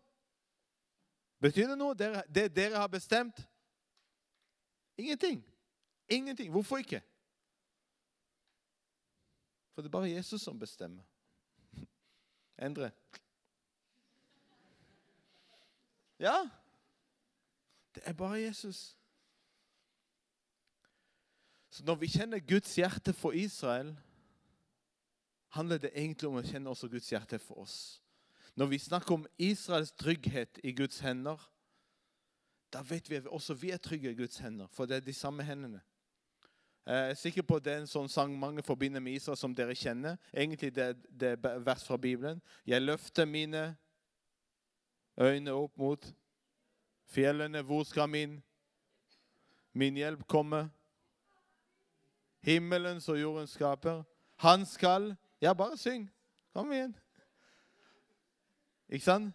Betyr 1.41 1.67
det 1.67 1.77
noe, 1.77 1.93
det 1.95 2.45
dere 2.55 2.77
har 2.77 2.87
bestemt? 2.87 3.41
Ingenting. 4.97 5.43
Ingenting. 6.09 6.51
Hvorfor 6.51 6.77
ikke? 6.77 7.01
For 9.73 9.81
det 9.81 9.89
er 9.89 9.97
bare 9.97 10.09
Jesus 10.11 10.41
som 10.41 10.59
bestemmer. 10.59 11.03
Endre. 12.65 12.91
Ja. 16.19 16.49
Det 17.95 18.03
er 18.05 18.13
bare 18.13 18.41
Jesus. 18.41 18.97
Så 21.75 21.83
når 21.83 21.95
vi 21.99 22.07
kjenner 22.07 22.39
Guds 22.39 22.71
hjerte 22.77 23.11
for 23.13 23.35
Israel, 23.35 23.89
handler 25.51 25.77
det 25.83 25.89
egentlig 25.91 26.29
om 26.29 26.37
å 26.39 26.43
kjenne 26.45 26.71
også 26.71 26.87
Guds 26.87 27.09
hjerte 27.11 27.35
for 27.43 27.65
oss. 27.65 27.79
Når 28.55 28.69
vi 28.71 28.77
snakker 28.79 29.17
om 29.17 29.25
Israels 29.43 29.91
trygghet 29.91 30.61
i 30.63 30.71
Guds 30.71 31.01
hender, 31.03 31.41
da 32.71 32.79
vet 32.79 33.09
vi 33.11 33.17
at 33.19 33.27
også 33.27 33.57
vi 33.59 33.73
er 33.75 33.81
trygge 33.83 34.13
i 34.13 34.15
Guds 34.15 34.39
hender, 34.39 34.69
for 34.71 34.87
det 34.87 35.01
er 35.01 35.03
de 35.03 35.15
samme 35.15 35.43
hendene. 35.43 35.81
Jeg 36.85 37.09
er 37.09 37.19
sikker 37.19 37.43
på 37.43 37.59
at 37.59 37.67
det 37.67 37.73
er 37.73 37.83
en 37.83 37.91
sånn 37.91 38.07
sang 38.13 38.31
mange 38.39 38.63
forbinder 38.63 39.03
med 39.03 39.19
Israel, 39.19 39.41
som 39.41 39.57
dere 39.57 39.75
kjenner. 39.75 40.15
Egentlig 40.31 40.71
det, 40.77 40.87
det 41.11 41.33
er 41.33 41.59
vers 41.65 41.83
fra 41.83 41.99
Bibelen. 41.99 42.39
Jeg 42.63 42.85
løfter 42.85 43.27
mine 43.27 43.65
øyne 45.19 45.59
opp 45.59 45.75
mot 45.75 46.07
fjellene. 47.11 47.67
Hvor 47.67 47.83
skal 47.83 48.07
min, 48.07 48.39
min 49.73 49.99
hjelp 49.99 50.23
komme? 50.23 50.69
Himmelens 52.45 53.09
og 53.09 53.21
jordens 53.21 53.55
skaper. 53.57 54.03
Han 54.43 54.65
skal 54.65 55.15
Ja, 55.41 55.53
bare 55.53 55.77
syng. 55.77 56.11
Kom 56.53 56.71
igjen. 56.71 56.95
Ikke 58.89 59.05
sant? 59.05 59.33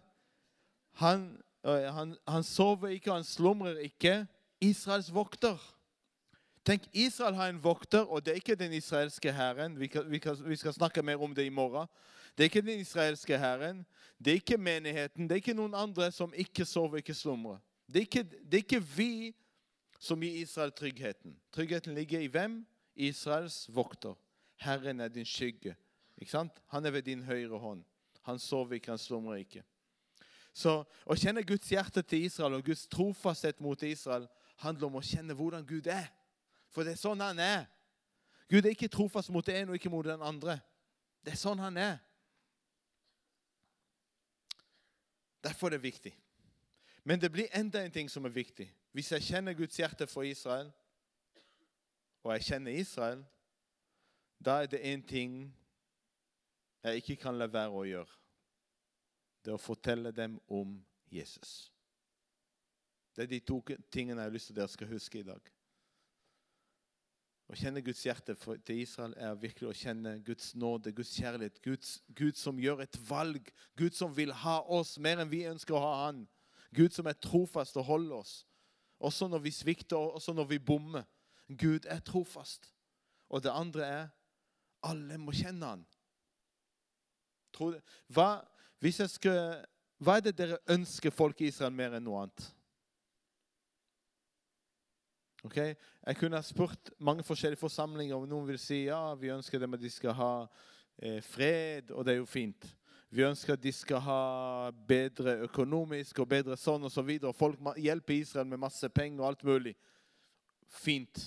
Han, 0.91 1.41
han, 1.63 2.15
han 2.27 2.43
sover 2.43 2.87
ikke, 2.87 3.13
han 3.13 3.23
slumrer 3.23 3.77
ikke. 3.85 4.25
Israels 4.61 5.13
vokter. 5.13 5.61
Tenk, 6.65 6.83
Israel 6.93 7.35
har 7.35 7.49
en 7.49 7.63
vokter, 7.63 7.99
og 7.99 8.25
det 8.25 8.31
er 8.31 8.41
ikke 8.41 8.55
den 8.55 8.73
israelske 8.73 9.31
hæren. 9.31 9.79
Vi, 9.79 9.89
vi, 10.05 10.21
vi, 10.45 10.55
skal 10.55 10.73
snakke 10.73 11.01
mer 11.01 11.21
om 11.23 11.35
det 11.35 11.45
i 11.45 11.49
morgen. 11.49 11.87
Det 12.37 12.43
er 12.43 12.49
ikke 12.49 12.61
den 12.61 12.79
israelske 12.79 13.37
hæren. 13.37 13.85
Det 14.17 14.31
er 14.31 14.41
ikke 14.41 14.57
menigheten. 14.57 15.23
Det 15.23 15.31
er 15.31 15.41
ikke 15.41 15.57
noen 15.57 15.73
andre 15.73 16.11
som 16.11 16.33
ikke 16.35 16.65
sover, 16.65 16.97
ikke 16.97 17.13
slumrer. 17.13 17.57
Det 17.87 18.13
det 18.13 18.53
er 18.53 18.63
ikke 18.63 18.83
vi 18.95 19.35
som 19.99 20.21
gir 20.21 20.41
Israel 20.41 20.71
tryggheten. 20.71 21.37
Tryggheten 21.51 21.95
ligger 21.95 22.19
i 22.19 22.27
hvem? 22.27 22.65
Israels 22.95 23.65
vokter. 23.73 24.15
Herren 24.61 24.99
er 24.99 25.07
din 25.07 25.25
skygge. 25.25 25.75
Ikke 26.17 26.31
sant? 26.31 26.61
Han 26.67 26.85
er 26.85 26.91
ved 26.91 27.01
din 27.01 27.23
høyre 27.23 27.57
hånd. 27.59 27.83
Han 28.21 28.39
sover 28.39 28.77
ikke, 28.77 28.91
han 28.91 29.01
slumrer 29.01 29.41
ikke. 29.41 29.63
Så 30.53 30.81
Å 31.05 31.15
kjenne 31.15 31.43
Guds 31.47 31.69
hjerte 31.71 32.03
til 32.03 32.27
Israel 32.27 32.59
og 32.59 32.65
Guds 32.65 32.85
trofasthet 32.91 33.61
mot 33.63 33.83
Israel 33.83 34.27
handler 34.61 34.87
om 34.87 34.99
å 34.99 35.05
kjenne 35.05 35.33
hvordan 35.33 35.65
Gud 35.65 35.87
er. 35.87 36.11
For 36.71 36.85
det 36.85 36.95
er 36.95 37.01
sånn 37.01 37.23
han 37.23 37.39
er. 37.39 37.65
Gud 38.51 38.65
er 38.65 38.75
ikke 38.75 38.91
trofast 38.91 39.31
mot 39.31 39.47
ene 39.47 39.71
og 39.71 39.79
ikke 39.79 39.91
mot 39.91 40.05
den 40.05 40.21
andre. 40.21 40.59
Det 41.23 41.33
er 41.33 41.39
sånn 41.39 41.59
han 41.63 41.77
er. 41.79 41.97
Derfor 45.41 45.71
er 45.71 45.77
det 45.77 45.87
viktig. 45.87 46.13
Men 47.03 47.19
det 47.19 47.31
blir 47.33 47.49
enda 47.57 47.81
en 47.81 47.93
ting 47.93 48.09
som 48.11 48.25
er 48.27 48.35
viktig. 48.35 48.67
Hvis 48.93 49.11
jeg 49.15 49.25
kjenner 49.25 49.57
Guds 49.57 49.79
hjerte 49.79 50.05
for 50.07 50.27
Israel, 50.27 50.69
og 52.23 52.33
jeg 52.33 52.47
kjenner 52.51 52.77
Israel, 52.77 53.23
da 54.45 54.61
er 54.61 54.69
det 54.71 54.81
én 54.85 55.01
ting 55.07 55.41
jeg 56.83 56.95
ikke 57.01 57.15
kan 57.15 57.37
la 57.37 57.45
være 57.49 57.77
å 57.77 57.85
gjøre. 57.85 58.17
Det 59.41 59.51
er 59.51 59.57
å 59.57 59.61
fortelle 59.61 60.11
dem 60.13 60.39
om 60.49 60.77
Jesus. 61.11 61.71
Det 63.15 63.25
er 63.25 63.31
de 63.33 63.41
to 63.45 63.59
tingene 63.91 64.21
jeg 64.21 64.29
har 64.29 64.33
lyst 64.33 64.49
til 64.49 64.57
dere 64.57 64.71
skal 64.71 64.89
huske 64.89 65.19
i 65.19 65.27
dag. 65.27 65.51
Å 67.51 67.57
kjenne 67.59 67.83
Guds 67.83 68.05
hjerte 68.05 68.33
til 68.63 68.77
Israel 68.79 69.13
er 69.19 69.35
virkelig 69.35 69.67
å 69.67 69.75
kjenne 69.75 70.13
Guds 70.23 70.53
nåde, 70.55 70.93
Guds 70.95 71.11
kjærlighet. 71.19 71.57
Guds, 71.65 71.97
Gud 72.15 72.37
som 72.39 72.59
gjør 72.61 72.85
et 72.85 72.95
valg. 73.09 73.49
Gud 73.75 73.97
som 73.97 74.13
vil 74.15 74.31
ha 74.45 74.61
oss 74.71 74.95
mer 75.03 75.19
enn 75.19 75.31
vi 75.31 75.43
ønsker 75.49 75.75
å 75.75 75.81
ha 75.83 75.97
Han. 76.05 76.23
Gud 76.71 76.95
som 76.95 77.09
er 77.11 77.19
trofast 77.19 77.75
og 77.75 77.89
holder 77.89 78.21
oss. 78.21 78.35
Også 79.03 79.27
når 79.27 79.43
vi 79.43 79.51
svikter, 79.51 79.97
også 79.97 80.31
når 80.37 80.47
vi 80.53 80.61
bommer. 80.63 81.03
Gud 81.57 81.87
er 81.89 81.99
trofast. 82.05 82.69
Og 83.29 83.43
det 83.43 83.51
andre 83.53 83.87
er 83.87 84.07
alle 84.83 85.17
må 85.21 85.33
kjenne 85.35 85.67
Han. 85.67 85.83
Hva, 88.09 88.29
skal, 88.81 89.61
hva 90.01 90.17
er 90.17 90.25
det 90.25 90.37
dere 90.39 90.57
ønsker 90.71 91.13
folk 91.13 91.41
i 91.41 91.51
Israel 91.51 91.73
mer 91.75 91.97
enn 91.97 92.05
noe 92.07 92.23
annet? 92.23 92.47
Ok, 95.45 95.57
Jeg 95.57 96.17
kunne 96.17 96.37
ha 96.37 96.45
spurt 96.45 96.91
mange 97.01 97.23
forskjellige 97.25 97.59
forsamlinger 97.61 98.15
om 98.15 98.27
noen 98.29 98.47
vil 98.49 98.59
si 98.61 98.83
ja, 98.85 99.13
vi 99.17 99.33
ønsker 99.33 99.61
dem 99.61 99.73
at 99.73 99.81
de 99.81 99.89
skal 99.89 100.13
ha 100.17 100.33
eh, 100.97 101.17
fred, 101.25 101.91
og 101.91 102.05
det 102.05 102.13
er 102.13 102.19
jo 102.19 102.29
fint. 102.29 102.67
Vi 103.11 103.25
ønsker 103.25 103.53
at 103.57 103.63
de 103.63 103.71
skal 103.73 103.99
ha 104.05 104.21
bedre 104.87 105.39
økonomisk 105.47 106.21
og 106.21 106.29
bedre 106.31 106.55
sånn 106.57 106.85
og 106.87 106.93
så 106.93 107.03
videre. 107.03 107.33
Folk 107.35 107.59
hjelper 107.75 108.15
Israel 108.15 108.47
med 108.47 108.61
masse 108.61 108.87
penger 108.93 109.23
og 109.23 109.31
alt 109.31 109.43
mulig. 109.49 109.73
Fint. 110.69 111.25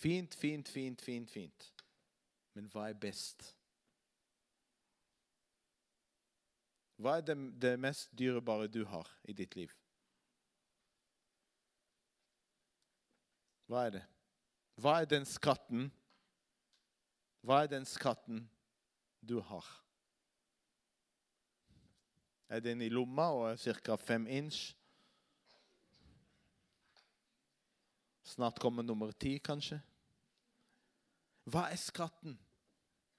Fint, 0.00 0.34
fint, 0.34 0.68
fint, 0.68 1.00
fint, 1.00 1.30
fint. 1.30 1.72
Men 2.56 2.68
hva 2.72 2.86
er 2.88 2.96
best? 2.96 3.50
Hva 7.00 7.18
er 7.18 7.26
det, 7.28 7.36
det 7.60 7.74
mest 7.80 8.08
dyrebare 8.16 8.68
du 8.72 8.80
har 8.88 9.08
i 9.28 9.34
ditt 9.36 9.56
liv? 9.56 9.72
Hva 13.68 13.84
er 13.86 13.94
det? 13.98 14.02
Hva 14.80 14.96
er 15.02 15.10
den 15.10 15.28
skatten? 15.28 15.90
Hva 17.44 17.60
er 17.64 17.70
den 17.72 17.84
skatten 17.88 18.42
du 19.20 19.36
har? 19.44 19.68
Er 22.48 22.64
den 22.64 22.80
i 22.82 22.88
lomma 22.88 23.28
og 23.36 23.46
er 23.50 23.80
ca. 23.84 24.00
fem 24.00 24.24
inch? 24.26 24.72
Snart 28.24 28.58
kommer 28.60 28.82
nummer 28.82 29.12
ti, 29.12 29.36
kanskje? 29.38 29.80
Hva 31.44 31.68
er 31.70 31.80
skatten? 31.80 32.38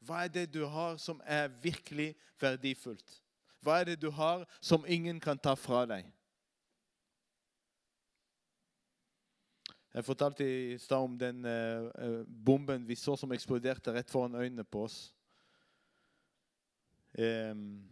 Hva 0.01 0.23
er 0.25 0.31
det 0.33 0.47
du 0.53 0.63
har 0.65 0.97
som 0.97 1.21
er 1.25 1.51
virkelig 1.61 2.15
verdifullt? 2.41 3.21
Hva 3.61 3.81
er 3.81 3.91
det 3.91 4.01
du 4.01 4.09
har 4.09 4.47
som 4.61 4.85
ingen 4.87 5.19
kan 5.21 5.37
ta 5.37 5.53
fra 5.55 5.85
deg? 5.89 6.07
Jeg 9.91 10.07
fortalte 10.07 10.45
i 10.47 10.77
stad 10.79 11.03
om 11.03 11.17
den 11.19 11.45
eh, 11.45 12.21
bomben 12.25 12.87
vi 12.87 12.95
så 12.95 13.17
som 13.19 13.31
eksploderte 13.35 13.91
rett 13.93 14.09
foran 14.09 14.39
øynene 14.39 14.63
på 14.63 14.85
oss. 14.87 15.11
Em, 17.19 17.83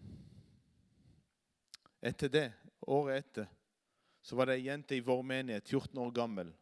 etter 1.99 2.31
det, 2.31 2.45
året 2.87 3.19
etter, 3.19 3.49
så 4.23 4.39
var 4.39 4.47
det 4.47 4.55
ei 4.61 4.69
jente 4.69 4.95
i 4.95 5.03
vår 5.03 5.25
menighet, 5.27 5.67
14 5.67 5.99
år 5.99 6.13
gammel, 6.15 6.53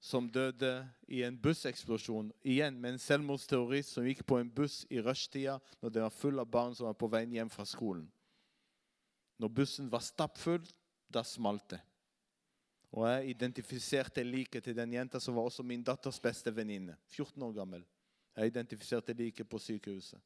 som 0.00 0.30
døde 0.32 0.88
i 1.08 1.22
en 1.22 1.36
busseksplosjon. 1.36 2.32
Igjen 2.42 2.78
med 2.80 2.94
en 2.94 3.02
selvmordsterrorist 3.02 3.92
som 3.94 4.06
gikk 4.08 4.24
på 4.26 4.38
en 4.40 4.48
buss 4.48 4.82
i 4.88 5.02
rushtida 5.04 5.58
når 5.82 5.92
det 5.92 6.04
var 6.06 6.16
full 6.16 6.40
av 6.40 6.48
barn 6.48 6.74
som 6.74 6.88
var 6.88 6.96
på 6.96 7.10
vei 7.12 7.26
hjem 7.28 7.52
fra 7.52 7.66
skolen. 7.68 8.08
Når 9.40 9.52
bussen 9.56 9.92
var 9.92 10.04
stappfull, 10.04 10.64
da 11.08 11.22
smalt 11.24 11.68
det. 11.74 11.80
Og 12.96 13.06
jeg 13.06 13.36
identifiserte 13.36 14.24
liket 14.24 14.64
til 14.64 14.74
den 14.76 14.96
jenta 14.96 15.20
som 15.20 15.36
var 15.36 15.46
også 15.46 15.62
min 15.62 15.84
datters 15.84 16.18
beste 16.20 16.52
venninne. 16.54 16.96
14 17.12 17.42
år 17.42 17.52
gammel. 17.60 17.84
Jeg 18.36 18.50
identifiserte 18.50 19.14
liket 19.14 19.48
på 19.48 19.58
sykehuset. 19.58 20.20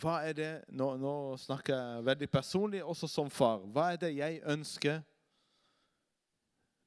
Hva 0.00 0.20
er 0.22 0.34
det, 0.36 0.50
nå, 0.70 0.92
nå 1.02 1.14
snakker 1.40 1.74
jeg 1.74 2.04
veldig 2.06 2.28
personlig, 2.30 2.82
også 2.84 3.08
som 3.10 3.30
far. 3.30 3.64
Hva 3.74 3.90
er 3.92 3.98
det 4.02 4.12
jeg 4.14 4.38
ønsker 4.46 5.00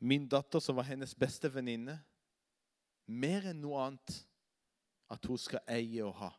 min 0.04 0.28
datter, 0.28 0.60
som 0.60 0.76
var 0.76 0.90
hennes 0.90 1.16
beste 1.16 1.48
venninne, 1.52 1.96
mer 3.08 3.50
enn 3.52 3.62
noe 3.64 3.88
annet, 3.88 4.16
at 5.12 5.26
hun 5.30 5.40
skal 5.40 5.64
eie 5.72 6.04
og 6.04 6.16
ha? 6.20 6.32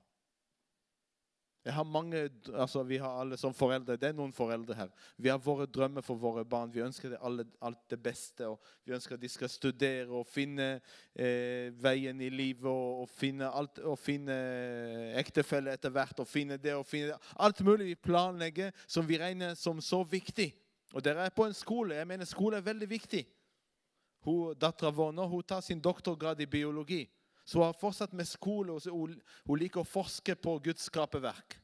Jeg 1.64 1.72
har 1.72 1.84
mange, 1.88 2.30
altså 2.52 2.82
Vi 2.82 2.96
har 3.00 3.20
alle 3.20 3.36
som 3.40 3.54
foreldre. 3.56 3.96
Det 3.96 4.10
er 4.10 4.16
noen 4.16 4.32
foreldre 4.36 4.74
her. 4.76 4.90
Vi 5.16 5.30
har 5.32 5.38
våre 5.40 5.64
drømmer 5.64 6.04
for 6.04 6.20
våre 6.20 6.44
barn. 6.44 6.72
Vi 6.74 6.82
ønsker 6.84 7.14
det 7.14 7.20
alle, 7.24 7.46
alt 7.64 7.80
det 7.90 8.02
beste. 8.02 8.46
og 8.46 8.60
Vi 8.84 8.92
ønsker 8.92 9.16
at 9.16 9.22
de 9.22 9.30
skal 9.32 9.48
studere 9.48 10.10
og 10.12 10.26
finne 10.28 10.66
eh, 11.16 11.72
veien 11.80 12.20
i 12.20 12.28
livet 12.28 12.68
og, 12.68 13.06
og 13.06 13.08
finne, 13.08 13.48
alt, 13.48 13.80
og 13.80 13.96
finne 13.98 14.36
ektefelle 15.16 15.72
etter 15.72 15.94
hvert. 15.94 16.20
og 16.20 16.28
finne 16.28 16.60
det 16.60 16.74
og 16.76 16.84
finne 16.86 17.14
det. 17.14 17.32
Alt 17.40 17.64
mulig 17.64 17.86
vi 17.86 17.94
planlegger 17.94 18.76
som 18.86 19.08
vi 19.08 19.18
regner 19.18 19.56
som 19.56 19.80
så 19.80 20.02
viktig. 20.04 20.52
Og 20.92 21.04
dere 21.04 21.24
er 21.24 21.32
på 21.32 21.48
en 21.48 21.56
skole. 21.56 21.96
Jeg 21.96 22.06
mener 22.06 22.28
skole 22.28 22.60
er 22.60 22.68
veldig 22.68 22.90
viktig. 22.90 23.24
Dattera 24.56 24.90
vår 24.90 25.12
nå, 25.12 25.26
tar 25.42 25.60
sin 25.60 25.80
doktorgrad 25.80 26.40
i 26.40 26.46
biologi. 26.46 27.04
Så 27.44 27.58
hun 27.58 27.66
har 27.66 27.76
fortsatt 27.76 28.12
med 28.12 28.28
skole, 28.28 28.72
og 28.72 28.82
hun, 28.88 29.58
liker 29.58 29.82
å 29.82 29.88
forske 29.88 30.34
på 30.34 30.56
Guds 30.64 30.88
skaperverk. 30.88 31.58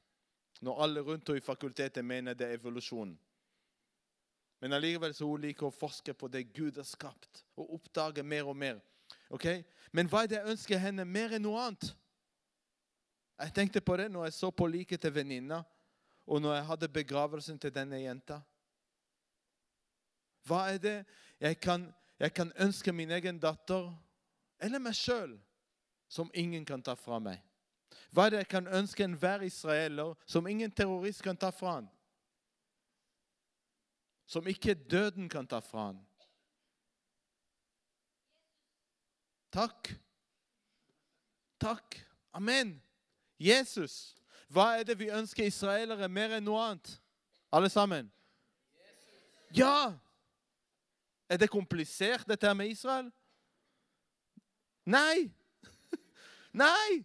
Når 0.60 0.82
alle 0.84 1.00
rundt 1.00 1.28
henne 1.28 1.40
i 1.40 1.44
fakultetet 1.44 2.04
mener 2.04 2.36
det 2.36 2.50
er 2.50 2.58
evolusjon. 2.58 3.14
Men 4.60 4.76
allikevel 4.76 5.14
så 5.16 5.24
hun 5.24 5.40
liker 5.40 5.70
å 5.70 5.72
forske 5.72 6.12
på 6.12 6.28
det 6.28 6.50
Gud 6.52 6.76
har 6.76 6.84
skapt, 6.84 7.46
og 7.56 7.78
oppdage 7.78 8.22
mer 8.22 8.50
og 8.50 8.58
mer. 8.60 8.82
Ok? 9.32 9.46
Men 9.92 10.10
hva 10.10 10.22
er 10.22 10.28
det 10.28 10.36
jeg 10.36 10.52
ønsker 10.52 10.82
henne 10.82 11.06
mer 11.08 11.32
enn 11.32 11.46
noe 11.46 11.64
annet? 11.64 11.94
Jeg 13.40 13.54
tenkte 13.56 13.80
på 13.80 13.96
det 13.96 14.10
når 14.12 14.28
jeg 14.28 14.36
så 14.36 14.50
på 14.52 14.68
liket 14.68 15.00
til 15.00 15.14
venninna, 15.16 15.62
og 16.28 16.42
når 16.44 16.58
jeg 16.58 16.66
hadde 16.68 16.92
begravelsen 16.92 17.58
til 17.58 17.72
denne 17.72 18.02
jenta. 18.02 18.42
Hva 20.44 20.66
er 20.74 20.78
det 20.82 20.96
jeg 21.40 21.56
kan, 21.62 21.88
jeg 22.20 22.34
kan 22.34 22.52
ønske 22.60 22.92
min 22.92 23.10
egen 23.10 23.38
datter, 23.40 23.88
eller 24.60 24.78
meg 24.78 24.94
sjøl, 24.94 25.38
som 26.08 26.30
ingen 26.34 26.66
kan 26.68 26.82
ta 26.82 26.94
fra 26.98 27.18
meg. 27.22 27.40
Hva 28.10 28.26
er 28.26 28.34
det 28.34 28.42
jeg 28.42 28.50
kan 28.50 28.68
ønske 28.68 29.04
enhver 29.06 29.44
israeler 29.46 30.14
som 30.26 30.46
ingen 30.46 30.70
terrorist 30.70 31.22
kan 31.22 31.38
ta 31.38 31.50
fra 31.54 31.78
han? 31.78 31.88
Som 34.26 34.46
ikke 34.46 34.74
døden 34.74 35.28
kan 35.28 35.46
ta 35.46 35.62
fra 35.64 35.90
han? 35.90 36.00
Takk. 39.50 39.94
Takk. 41.58 41.96
Amen. 42.32 42.76
Jesus. 43.38 44.14
Hva 44.50 44.76
er 44.78 44.84
det 44.86 44.98
vi 44.98 45.10
ønsker 45.14 45.46
israelere 45.46 46.08
mer 46.10 46.36
enn 46.36 46.46
noe 46.46 46.62
annet? 46.62 46.92
Alle 47.50 47.70
sammen? 47.70 48.10
Ja! 49.54 49.94
Er 51.30 51.38
det 51.38 51.50
komplisert, 51.50 52.26
dette 52.28 52.46
her 52.46 52.54
med 52.58 52.72
Israel? 52.72 53.10
Nei! 54.86 55.30
Nei! 56.64 57.04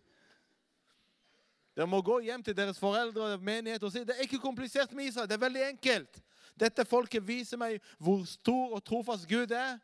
Dere 1.75 1.88
må 1.91 1.99
gå 2.01 2.21
hjem 2.23 2.43
til 2.43 2.55
deres 2.57 2.79
foreldre 2.79 3.33
og 3.35 3.43
menighet 3.43 3.83
og 3.83 3.91
si 3.91 4.05
det 4.07 4.15
er 4.15 4.23
ikke 4.25 4.39
komplisert 4.41 4.95
med 4.95 5.11
Israel. 5.11 5.27
Det 5.29 5.35
er 5.35 5.43
veldig 5.43 5.65
enkelt. 5.69 6.21
Dette 6.55 6.85
folket 6.88 7.25
viser 7.27 7.59
meg 7.59 7.83
hvor 7.99 8.23
stor 8.29 8.77
og 8.77 8.83
trofast 8.88 9.27
Gud 9.29 9.51
er. 9.51 9.75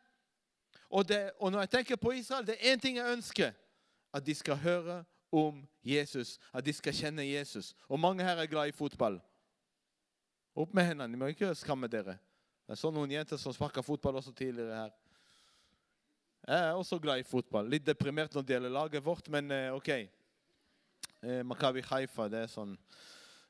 Og, 0.88 1.06
det, 1.08 1.30
og 1.38 1.52
når 1.52 1.66
jeg 1.66 1.70
tenker 1.76 2.00
på 2.00 2.14
Israel, 2.16 2.46
det 2.46 2.56
er 2.58 2.74
én 2.74 2.80
ting 2.80 2.96
jeg 2.96 3.12
ønsker. 3.12 3.52
At 4.12 4.26
de 4.26 4.34
skal 4.34 4.56
høre 4.56 5.04
om 5.32 5.62
Jesus. 5.84 6.38
At 6.52 6.64
de 6.64 6.72
skal 6.72 6.96
kjenne 6.96 7.28
Jesus. 7.28 7.74
Og 7.88 8.00
mange 8.00 8.24
her 8.24 8.36
er 8.36 8.46
glad 8.46 8.68
i 8.68 8.76
fotball. 8.76 9.20
Opp 10.56 10.74
med 10.74 10.84
hendene. 10.84 11.12
De 11.12 11.20
må 11.20 11.30
ikke 11.32 11.54
skamme 11.54 11.88
dere. 11.88 12.18
Jeg 12.70 12.78
så 12.78 12.90
noen 12.94 13.10
jenter 13.10 13.40
som 13.40 13.54
sparka 13.54 13.82
fotball 13.84 14.20
også 14.20 14.32
tidligere 14.36 14.84
her. 14.84 14.92
Jeg 16.46 16.68
er 16.68 16.78
også 16.78 16.98
glad 17.02 17.22
i 17.22 17.26
fotball. 17.26 17.68
Litt 17.70 17.86
deprimert 17.86 18.34
når 18.34 18.46
det 18.46 18.56
gjelder 18.56 18.74
laget 18.74 19.04
vårt, 19.04 19.28
men 19.30 19.50
eh, 19.54 19.74
OK. 19.74 19.90
Eh, 21.22 21.42
Makabi 21.46 21.84
Haifa 21.86 22.26
det 22.30 22.46
er 22.46 22.50
sånn 22.50 22.72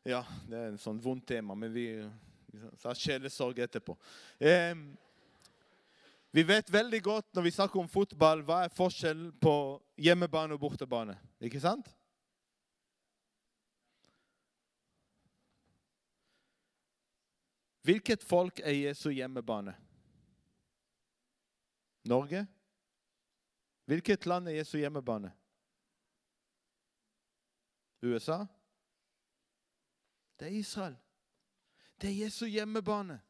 Ja, 0.05 0.25
det 0.51 0.59
er 0.59 0.73
en 0.73 0.81
sånn 0.83 0.99
vondt 1.01 1.29
tema, 1.31 1.55
men 1.55 1.71
vi 1.73 1.87
har 2.83 2.99
sjelesorg 2.99 3.61
etterpå. 3.63 3.95
Vi 6.33 6.43
vet 6.49 6.73
veldig 6.73 7.01
godt 7.05 7.37
når 7.37 7.45
vi 7.47 7.53
snakker 7.55 7.79
om 7.79 7.89
fotball, 7.93 8.43
hva 8.43 8.65
er 8.65 8.73
forskjellen 8.75 9.31
på 9.41 9.55
hjemmebane 10.01 10.57
og 10.57 10.63
bortebane. 10.65 11.15
Ikke 11.45 11.61
sant? 11.63 11.87
Hvilket 17.83 18.23
folk 18.23 18.61
er 18.65 18.71
Jesu 18.71 19.11
hjemmebane? 19.11 19.77
Norge? 22.05 22.47
Hvilket 23.85 24.27
land 24.27 24.49
er 24.49 24.53
Jesu 24.53 24.79
hjemmebane? 24.79 25.33
USA? 28.03 28.45
Det 30.39 30.49
er 30.49 30.53
Israel. 30.59 30.97
Det 32.01 32.11
er 32.11 32.25
Jesu 32.25 32.47
hjemmebane. 32.47 33.21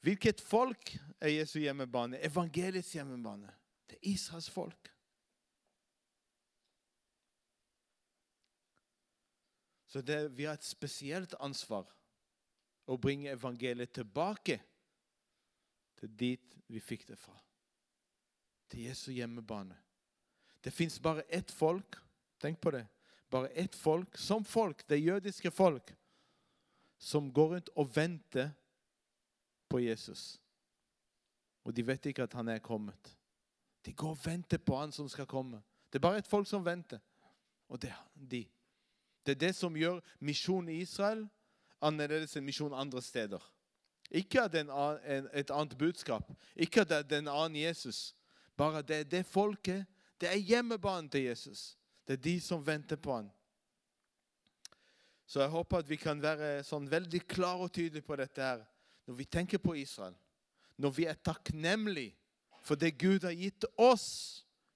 Hvilket 0.00 0.40
folk 0.40 0.96
er 1.20 1.28
Jesu 1.28 1.58
hjemmebane? 1.58 2.24
Evangeliets 2.24 2.92
hjemmebane. 2.92 3.54
Det 3.90 3.96
er 3.96 4.10
Israels 4.12 4.50
folk. 4.50 4.94
Så 9.86 10.02
det, 10.02 10.36
vi 10.36 10.44
har 10.44 10.52
et 10.52 10.64
spesielt 10.64 11.34
ansvar 11.40 11.97
å 12.88 12.96
bringe 12.96 13.32
evangeliet 13.32 13.92
tilbake 13.94 14.58
til 15.98 16.16
dit 16.16 16.56
vi 16.68 16.80
fikk 16.80 17.06
det 17.08 17.18
fra 17.20 17.36
til 18.68 18.84
Jesu 18.84 19.12
hjemmebane. 19.12 19.76
Det 20.60 20.72
fins 20.72 21.00
bare 21.00 21.22
ett 21.28 21.50
folk. 21.50 21.96
Tenk 22.38 22.60
på 22.60 22.70
det. 22.70 22.86
Bare 23.30 23.48
ett 23.48 23.74
folk, 23.74 24.16
som 24.16 24.44
folk, 24.44 24.88
det 24.88 24.96
jødiske 24.96 25.50
folk, 25.50 25.94
som 26.98 27.32
går 27.32 27.54
rundt 27.54 27.68
og 27.76 27.96
venter 27.96 28.50
på 29.68 29.80
Jesus. 29.80 30.40
Og 31.64 31.74
de 31.76 31.86
vet 31.86 32.06
ikke 32.06 32.22
at 32.22 32.32
han 32.32 32.48
er 32.48 32.58
kommet. 32.58 33.16
De 33.84 33.92
går 33.92 34.10
og 34.10 34.22
venter 34.24 34.58
på 34.58 34.76
han 34.76 34.92
som 34.92 35.08
skal 35.08 35.26
komme. 35.26 35.60
Det 35.92 35.98
er 35.98 36.06
bare 36.08 36.18
et 36.18 36.28
folk 36.28 36.48
som 36.48 36.64
venter. 36.64 37.00
Og 37.68 37.82
det 37.82 37.90
er 37.90 38.04
de. 38.14 38.44
Det 39.26 39.34
er 39.34 39.40
det 39.46 39.54
som 39.56 39.76
gjør 39.76 40.00
misjonen 40.20 40.72
i 40.72 40.80
Israel 40.80 41.26
annerledes 41.80 42.36
enn 42.36 42.46
misjon 42.46 42.74
andre 42.74 43.02
steder. 43.02 43.42
Ikke 44.10 44.42
at 44.42 44.54
det 44.54 44.64
er 44.66 45.28
et 45.36 45.50
annet 45.52 45.76
budskap, 45.78 46.30
ikke 46.56 46.82
at 46.82 46.92
det 47.08 47.18
er 47.18 47.24
en 47.24 47.32
annen 47.32 47.58
Jesus, 47.60 48.14
bare 48.56 48.82
det, 48.82 49.04
det 49.10 49.26
folket, 49.26 49.84
det 50.20 50.30
er 50.30 50.40
hjemmebanen 50.40 51.10
til 51.10 51.28
Jesus. 51.28 51.76
Det 52.06 52.16
er 52.16 52.22
de 52.24 52.38
som 52.40 52.64
venter 52.66 52.96
på 52.96 53.14
han. 53.14 53.28
Så 55.28 55.42
jeg 55.42 55.52
håper 55.52 55.82
at 55.82 55.90
vi 55.90 55.98
kan 56.00 56.22
være 56.22 56.62
sånn 56.64 56.88
veldig 56.88 57.20
klare 57.28 57.66
og 57.68 57.72
tydelige 57.72 58.06
på 58.06 58.16
dette 58.16 58.42
her 58.42 58.64
når 59.08 59.18
vi 59.18 59.26
tenker 59.28 59.60
på 59.60 59.74
Israel. 59.76 60.16
Når 60.80 60.94
vi 60.96 61.04
er 61.08 61.20
takknemlige 61.20 62.16
for 62.64 62.80
det 62.80 62.96
Gud 63.00 63.24
har 63.24 63.36
gitt 63.36 63.64
oss 63.76 64.08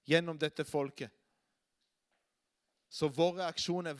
gjennom 0.05 0.37
dette 0.39 0.65
folket. 0.65 1.11
Så 2.89 3.09
våre 3.09 3.43
reaksjon 3.43 3.89
er 3.89 3.97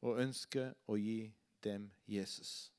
hva? 0.00 0.16
ønsker 0.20 0.24
ønske 0.24 0.74
å 0.88 0.96
gi 0.96 1.32
dem 1.64 1.90
Jesus. 2.08 2.72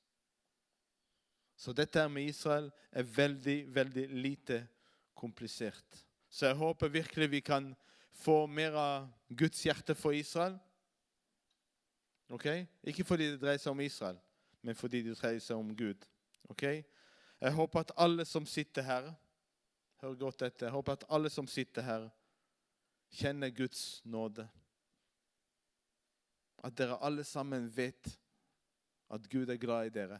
Så 1.55 1.73
dette 1.73 2.07
med 2.09 2.25
Israel 2.31 2.71
er 2.91 3.03
veldig, 3.03 3.75
veldig 3.75 4.07
lite 4.09 4.67
komplisert. 5.13 6.05
Så 6.29 6.47
jeg 6.47 6.55
håper 6.57 6.89
virkelig 6.89 7.29
vi 7.29 7.41
kan 7.45 7.75
få 8.11 8.47
mer 8.47 8.73
av 8.73 9.09
Guds 9.29 9.61
hjerte 9.65 9.95
for 9.95 10.11
Israel? 10.17 10.57
Ok? 12.29 12.47
Ikke 12.83 13.05
fordi 13.05 13.29
det 13.31 13.41
dreier 13.41 13.61
seg 13.61 13.75
om 13.75 13.83
Israel, 13.85 14.17
men 14.61 14.75
fordi 14.75 15.03
det 15.05 15.19
dreier 15.19 15.39
seg 15.43 15.57
om 15.57 15.75
Gud. 15.75 16.07
Ok? 16.49 16.63
Jeg 17.41 17.53
håper 17.53 17.79
at 17.79 17.93
alle 17.97 18.25
som 18.25 18.45
sitter 18.45 18.81
her 18.81 19.13
Hør 20.01 20.15
godt 20.17 20.41
etter. 20.41 20.65
Jeg 20.65 20.73
håper 20.73 20.95
at 20.97 21.03
alle 21.13 21.29
som 21.29 21.45
sitter 21.47 21.83
her, 21.85 22.07
kjenner 23.13 23.51
Guds 23.53 24.01
nåde. 24.05 24.47
At 26.63 26.77
dere 26.77 26.99
alle 27.01 27.23
sammen 27.25 27.69
vet 27.73 28.11
at 29.11 29.29
Gud 29.29 29.49
er 29.49 29.59
glad 29.59 29.89
i 29.89 29.93
dere. 29.95 30.19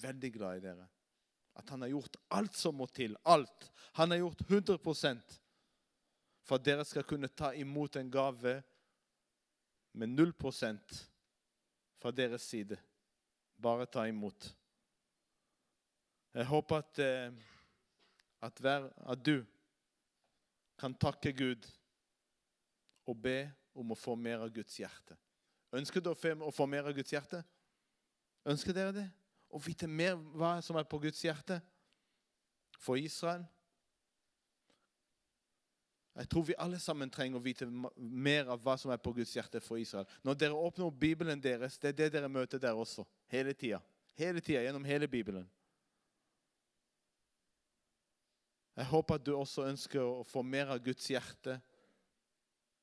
Veldig 0.00 0.30
glad 0.32 0.58
i 0.58 0.64
dere. 0.64 0.86
At 1.56 1.70
han 1.72 1.82
har 1.84 1.92
gjort 1.92 2.16
alt 2.36 2.56
som 2.56 2.76
må 2.76 2.86
til. 2.86 3.16
Alt. 3.24 3.70
Han 3.96 4.10
har 4.10 4.18
gjort 4.24 4.42
100% 4.48 5.36
for 6.46 6.58
at 6.58 6.66
dere 6.66 6.84
skal 6.86 7.06
kunne 7.08 7.28
ta 7.28 7.50
imot 7.58 7.96
en 7.96 8.10
gave 8.10 8.62
med 9.96 10.08
0% 10.08 11.00
fra 11.98 12.12
deres 12.12 12.42
side. 12.42 12.78
Bare 13.62 13.86
ta 13.86 14.04
imot. 14.06 14.50
Jeg 16.36 16.46
håper 16.46 16.76
at, 16.76 16.98
eh, 16.98 17.32
at, 18.42 18.58
hver, 18.60 18.90
at 19.10 19.26
du 19.26 19.44
kan 20.78 20.94
takke 20.94 21.32
Gud 21.32 21.68
og 23.06 23.22
be 23.22 23.38
om 23.76 23.92
å 23.92 23.98
få 23.98 24.16
mer 24.16 24.42
av 24.44 24.52
Guds 24.54 24.78
hjerte. 24.80 25.16
Ønsker 25.76 26.00
du 26.00 26.10
å 26.10 26.52
få 26.54 26.66
mer 26.70 26.88
av 26.88 26.96
Guds 26.96 27.12
hjerte? 27.12 27.42
Ønsker 28.46 28.74
dere 28.76 28.94
det? 28.96 29.06
Å 29.52 29.60
vite 29.62 29.88
mer 29.88 30.16
hva 30.16 30.56
som 30.64 30.78
er 30.78 30.86
på 30.88 31.00
Guds 31.02 31.22
hjerte 31.24 31.60
for 32.78 32.98
Israel? 32.98 33.44
Jeg 36.16 36.30
tror 36.32 36.46
vi 36.48 36.54
alle 36.58 36.78
sammen 36.80 37.10
trenger 37.12 37.36
å 37.36 37.44
vite 37.44 37.66
mer 37.96 38.48
av 38.48 38.62
hva 38.64 38.78
som 38.80 38.90
er 38.92 39.00
på 39.02 39.12
Guds 39.18 39.34
hjerte 39.36 39.60
for 39.60 39.76
Israel. 39.76 40.08
Når 40.24 40.38
dere 40.40 40.56
åpner 40.56 40.90
Bibelen 40.90 41.42
deres, 41.42 41.76
det 41.78 41.92
er 41.92 41.98
det 41.98 42.12
dere 42.14 42.30
møter 42.32 42.62
der 42.62 42.78
også. 42.78 43.04
Hele 43.28 43.52
tida. 43.52 43.82
Hele 44.16 44.40
tida, 44.40 44.62
gjennom 44.64 44.86
hele 44.88 45.08
Bibelen. 45.12 45.44
Jeg 48.76 48.88
håper 48.88 49.14
at 49.18 49.26
du 49.26 49.34
også 49.36 49.66
ønsker 49.68 50.00
å 50.04 50.24
få 50.24 50.42
mer 50.44 50.72
av 50.72 50.80
Guds 50.84 51.04
hjerte 51.08 51.58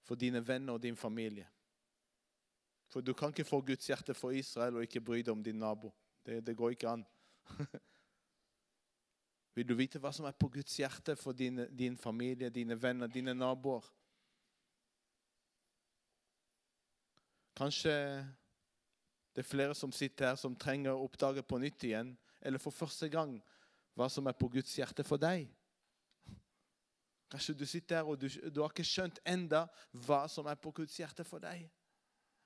for 0.03 0.19
dine 0.19 0.41
venner 0.47 0.73
og 0.73 0.83
din 0.83 0.95
familie. 0.95 1.47
For 2.91 3.01
du 3.01 3.13
kan 3.13 3.33
ikke 3.33 3.47
få 3.47 3.61
Guds 3.61 3.87
hjerte 3.87 4.13
for 4.13 4.31
Israel 4.31 4.77
og 4.77 4.85
ikke 4.85 5.01
bry 5.01 5.23
deg 5.23 5.33
om 5.33 5.43
din 5.43 5.59
nabo. 5.59 5.89
Det, 6.25 6.43
det 6.45 6.57
går 6.57 6.75
ikke 6.75 6.89
an. 6.89 7.05
Vil 9.55 9.67
du 9.69 9.75
vite 9.77 10.01
hva 10.01 10.11
som 10.13 10.25
er 10.25 10.37
på 10.37 10.49
Guds 10.53 10.77
hjerte 10.77 11.15
for 11.17 11.33
din, 11.37 11.65
din 11.73 11.97
familie, 11.97 12.49
dine 12.49 12.77
venner, 12.81 13.07
dine 13.07 13.33
naboer? 13.33 13.85
Kanskje 17.57 17.93
det 19.33 19.41
er 19.41 19.49
flere 19.49 19.75
som 19.77 19.91
sitter 19.91 20.31
her, 20.31 20.37
som 20.37 20.55
trenger 20.57 20.93
å 20.93 21.05
oppdage 21.05 21.41
på 21.45 21.57
nytt 21.61 21.85
igjen, 21.85 22.13
eller 22.41 22.61
for 22.61 22.73
første 22.73 23.09
gang, 23.09 23.39
hva 23.97 24.09
som 24.09 24.27
er 24.29 24.37
på 24.37 24.49
Guds 24.53 24.73
hjerte 24.77 25.05
for 25.05 25.21
deg. 25.21 25.47
Kanskje 27.33 27.55
du 27.57 27.65
sitter 27.65 27.95
her 27.95 28.09
og 28.09 28.19
du, 28.21 28.27
du 28.29 28.59
har 28.61 28.69
ikke 28.69 28.85
skjønt 28.85 29.17
enda 29.25 29.63
hva 30.05 30.27
som 30.29 30.45
er 30.45 30.59
på 30.61 30.69
Guds 30.77 30.99
hjerte 30.99 31.25
for 31.25 31.41
deg. 31.41 31.63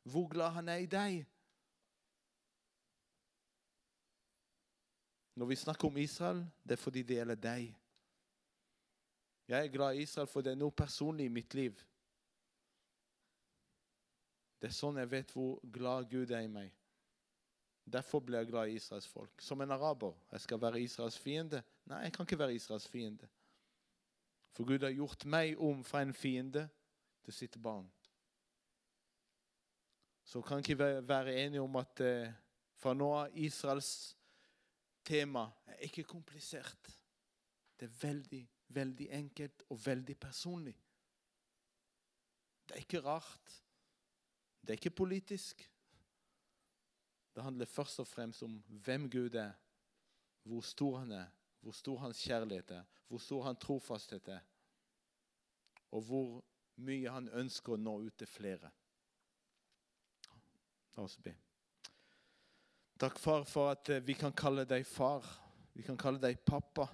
Hvor 0.07 0.29
glad 0.31 0.53
han 0.55 0.69
er 0.71 0.85
i 0.85 0.87
deg. 0.87 1.25
Når 5.35 5.51
vi 5.51 5.57
snakker 5.59 5.89
om 5.89 5.99
Israel, 5.99 6.39
det 6.63 6.77
er 6.77 6.81
fordi 6.81 7.03
det 7.03 7.19
gjelder 7.19 7.41
deg. 7.43 7.65
Jeg 9.47 9.65
er 9.65 9.75
glad 9.75 9.95
i 9.95 10.05
Israel, 10.07 10.31
for 10.31 10.43
det 10.43 10.53
er 10.55 10.61
noe 10.61 10.71
personlig 10.71 11.27
i 11.27 11.35
mitt 11.35 11.53
liv. 11.59 11.75
Det 14.57 14.71
er 14.71 14.75
sånn 14.75 15.03
jeg 15.03 15.11
vet 15.11 15.35
hvor 15.35 15.59
glad 15.67 16.07
Gud 16.09 16.31
er 16.31 16.47
i 16.47 16.51
meg. 16.51 16.71
Derfor 17.87 18.23
blir 18.23 18.39
jeg 18.39 18.53
glad 18.53 18.71
i 18.71 18.79
Israels 18.79 19.07
folk. 19.07 19.35
Som 19.43 19.61
en 19.61 19.75
araber. 19.75 20.15
Jeg 20.31 20.47
skal 20.47 20.63
være 20.63 20.81
Israels 20.81 21.19
fiende. 21.19 21.61
Nei, 21.91 22.05
jeg 22.07 22.15
kan 22.15 22.27
ikke 22.27 22.39
være 22.39 22.55
Israels 22.55 22.87
fiende. 22.87 23.27
For 24.55 24.65
Gud 24.65 24.83
har 24.83 24.95
gjort 24.95 25.25
meg 25.25 25.59
om 25.61 25.83
fra 25.85 26.01
en 26.01 26.13
fiende 26.13 26.67
til 27.25 27.33
sitt 27.33 27.57
barn. 27.61 27.87
Så 30.27 30.41
kan 30.41 30.59
ikke 30.59 30.77
vi 30.79 31.07
være 31.07 31.35
enige 31.45 31.61
om 31.61 31.75
at 31.79 32.01
eh, 32.03 32.33
fra 32.75 32.93
nå 32.93 33.07
av 33.15 33.37
Israels 33.39 33.91
tema 35.07 35.45
er 35.71 35.85
ikke 35.87 36.03
komplisert. 36.03 36.89
Det 37.79 37.87
er 37.87 37.99
veldig, 38.01 38.41
veldig 38.75 39.07
enkelt 39.19 39.63
og 39.69 39.79
veldig 39.85 40.17
personlig. 40.19 40.75
Det 42.67 42.75
er 42.75 42.83
ikke 42.83 43.03
rart. 43.05 43.55
Det 44.61 44.69
er 44.69 44.79
ikke 44.81 44.99
politisk. 44.99 45.63
Det 47.35 47.43
handler 47.43 47.65
først 47.65 47.99
og 47.99 48.07
fremst 48.07 48.43
om 48.43 48.57
hvem 48.67 49.09
Gud 49.09 49.35
er, 49.35 49.51
hvor 50.43 50.61
stor 50.61 50.97
han 50.97 51.11
er, 51.11 51.27
hvor 51.61 51.75
stor 51.75 51.97
hans 52.05 52.21
kjærlighet 52.23 52.71
er, 52.71 52.85
hvor 53.07 53.21
stor 53.23 53.43
hans 53.43 53.59
trofasthet 53.61 54.27
er, 54.27 54.43
og 55.91 56.01
hvor 56.07 56.29
mye 56.83 57.09
han 57.09 57.29
ønsker 57.33 57.73
å 57.73 57.81
nå 57.81 57.95
ut 58.05 58.17
til 58.19 58.29
flere. 58.29 58.71
La 60.97 61.05
oss 61.05 61.17
be. 61.21 61.33
Takk, 62.97 63.19
far, 63.21 63.43
for 63.45 63.71
at 63.71 63.89
eh, 63.93 64.01
vi 64.01 64.15
kan 64.17 64.33
kalle 64.33 64.65
deg 64.65 64.85
far. 64.89 65.25
Vi 65.77 65.85
kan 65.85 65.97
kalle 65.97 66.21
deg 66.21 66.39
pappa. 66.45 66.87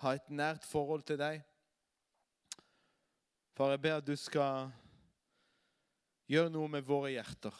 Ha 0.00 0.14
et 0.16 0.30
nært 0.32 0.64
forhold 0.64 1.04
til 1.08 1.20
deg. 1.20 1.42
Far, 3.56 3.74
jeg 3.74 3.82
ber 3.84 3.98
at 3.98 4.06
du 4.08 4.14
skal 4.16 4.70
gjøre 6.28 6.52
noe 6.52 6.70
med 6.72 6.84
våre 6.88 7.12
hjerter. 7.12 7.52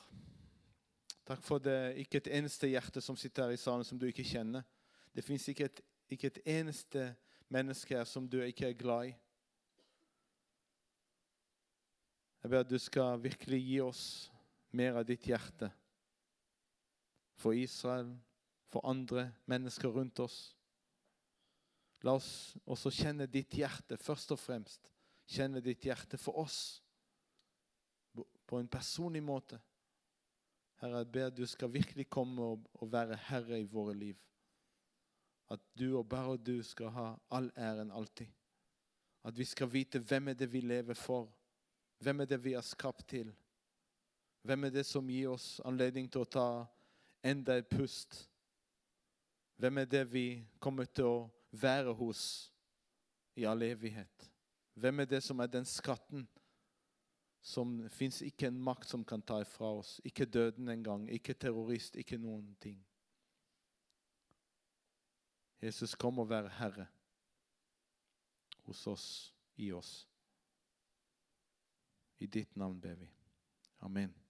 Takk 1.27 1.42
for 1.44 1.61
det 1.62 1.96
ikke 2.01 2.22
et 2.22 2.33
eneste 2.38 2.70
hjerte 2.70 3.03
som 3.03 3.16
sitter 3.18 3.49
her 3.49 3.57
i 3.57 3.61
salen 3.61 3.85
som 3.85 3.99
du 4.01 4.07
ikke 4.09 4.25
kjenner. 4.25 4.64
Det 5.12 5.25
fins 5.25 5.46
ikke, 5.51 5.68
ikke, 6.11 6.27
et 6.27 6.42
eneste 6.59 7.09
menneske 7.49 7.97
her 7.97 8.05
som 8.05 8.29
du 8.29 8.40
ikke 8.42 8.69
er 8.71 8.79
glad 8.79 9.11
i. 9.11 9.14
Jeg 12.42 12.51
ber 12.51 12.62
at 12.62 12.71
du 12.71 12.79
skal 12.79 13.23
virkelig 13.23 13.59
gi 13.64 13.81
oss 13.83 14.03
mer 14.71 15.01
av 15.01 15.07
ditt 15.09 15.25
hjerte 15.27 15.71
for 17.37 17.57
Israel, 17.59 18.12
for 18.71 18.87
andre 18.87 19.33
mennesker 19.51 19.90
rundt 19.90 20.21
oss. 20.23 20.55
La 22.07 22.14
oss 22.19 22.57
også 22.66 22.92
kjenne 22.95 23.27
ditt 23.27 23.57
hjerte 23.57 23.99
først 23.99 24.31
og 24.35 24.38
fremst. 24.38 24.90
Kjenne 25.27 25.62
ditt 25.64 25.85
hjerte 25.88 26.21
for 26.23 26.38
oss 26.45 26.59
på 28.47 28.61
en 28.61 28.71
personlig 28.71 29.25
måte. 29.27 29.59
Herre, 30.79 31.03
jeg 31.03 31.11
ber 31.12 31.33
du 31.35 31.42
skal 31.49 31.73
virkelig 31.73 32.07
komme 32.12 32.53
og 32.55 32.92
være 32.92 33.19
herre 33.27 33.59
i 33.59 33.66
våre 33.66 33.95
liv. 33.97 34.16
At 35.51 35.61
du 35.79 35.99
og 35.99 36.09
bare 36.09 36.37
du 36.37 36.63
skal 36.63 36.89
ha 36.91 37.09
all 37.31 37.51
æren 37.57 37.91
alltid. 37.91 38.27
At 39.25 39.39
vi 39.39 39.45
skal 39.45 39.73
vite 39.73 39.99
hvem 39.99 40.29
er 40.29 40.35
det 40.35 40.53
vi 40.53 40.61
lever 40.61 40.95
for. 40.95 41.29
Hvem 41.99 42.21
er 42.21 42.25
det 42.25 42.45
vi 42.45 42.53
er 42.53 42.61
skapt 42.61 43.09
til? 43.09 43.35
Hvem 44.43 44.65
er 44.65 44.71
det 44.71 44.87
som 44.87 45.09
gir 45.11 45.31
oss 45.31 45.61
anledning 45.65 46.11
til 46.11 46.23
å 46.23 46.31
ta 46.31 46.49
enda 47.27 47.59
et 47.59 47.69
pust. 47.69 48.29
Hvem 49.57 49.79
er 49.79 49.85
det 49.85 50.05
vi 50.13 50.27
kommer 50.61 50.85
til 50.85 51.09
å 51.09 51.29
være 51.57 51.95
hos 51.97 52.23
i 53.37 53.47
all 53.49 53.63
evighet? 53.67 54.29
Hvem 54.77 55.03
er 55.03 55.09
det 55.11 55.23
som 55.25 55.41
er 55.41 55.51
den 55.51 55.65
skatten 55.67 56.27
som 57.47 57.79
fins 57.93 58.21
ikke 58.27 58.51
en 58.51 58.61
makt 58.61 58.91
som 58.91 59.05
kan 59.05 59.23
ta 59.23 59.41
ifra 59.41 59.73
oss? 59.79 59.97
Ikke 60.05 60.29
døden 60.29 60.69
engang, 60.69 61.09
ikke 61.11 61.35
terrorist, 61.35 61.97
ikke 61.97 62.21
noen 62.21 62.53
ting. 62.61 62.79
Jesus, 65.62 65.95
kom 65.95 66.19
og 66.19 66.29
vær 66.31 66.49
Herre 66.59 66.87
hos 68.66 68.87
oss, 68.87 69.09
i 69.57 69.71
oss. 69.73 70.09
I 72.18 72.26
ditt 72.26 72.57
navn 72.57 72.81
ber 72.81 72.95
vi. 72.95 73.09
Amen. 73.81 74.26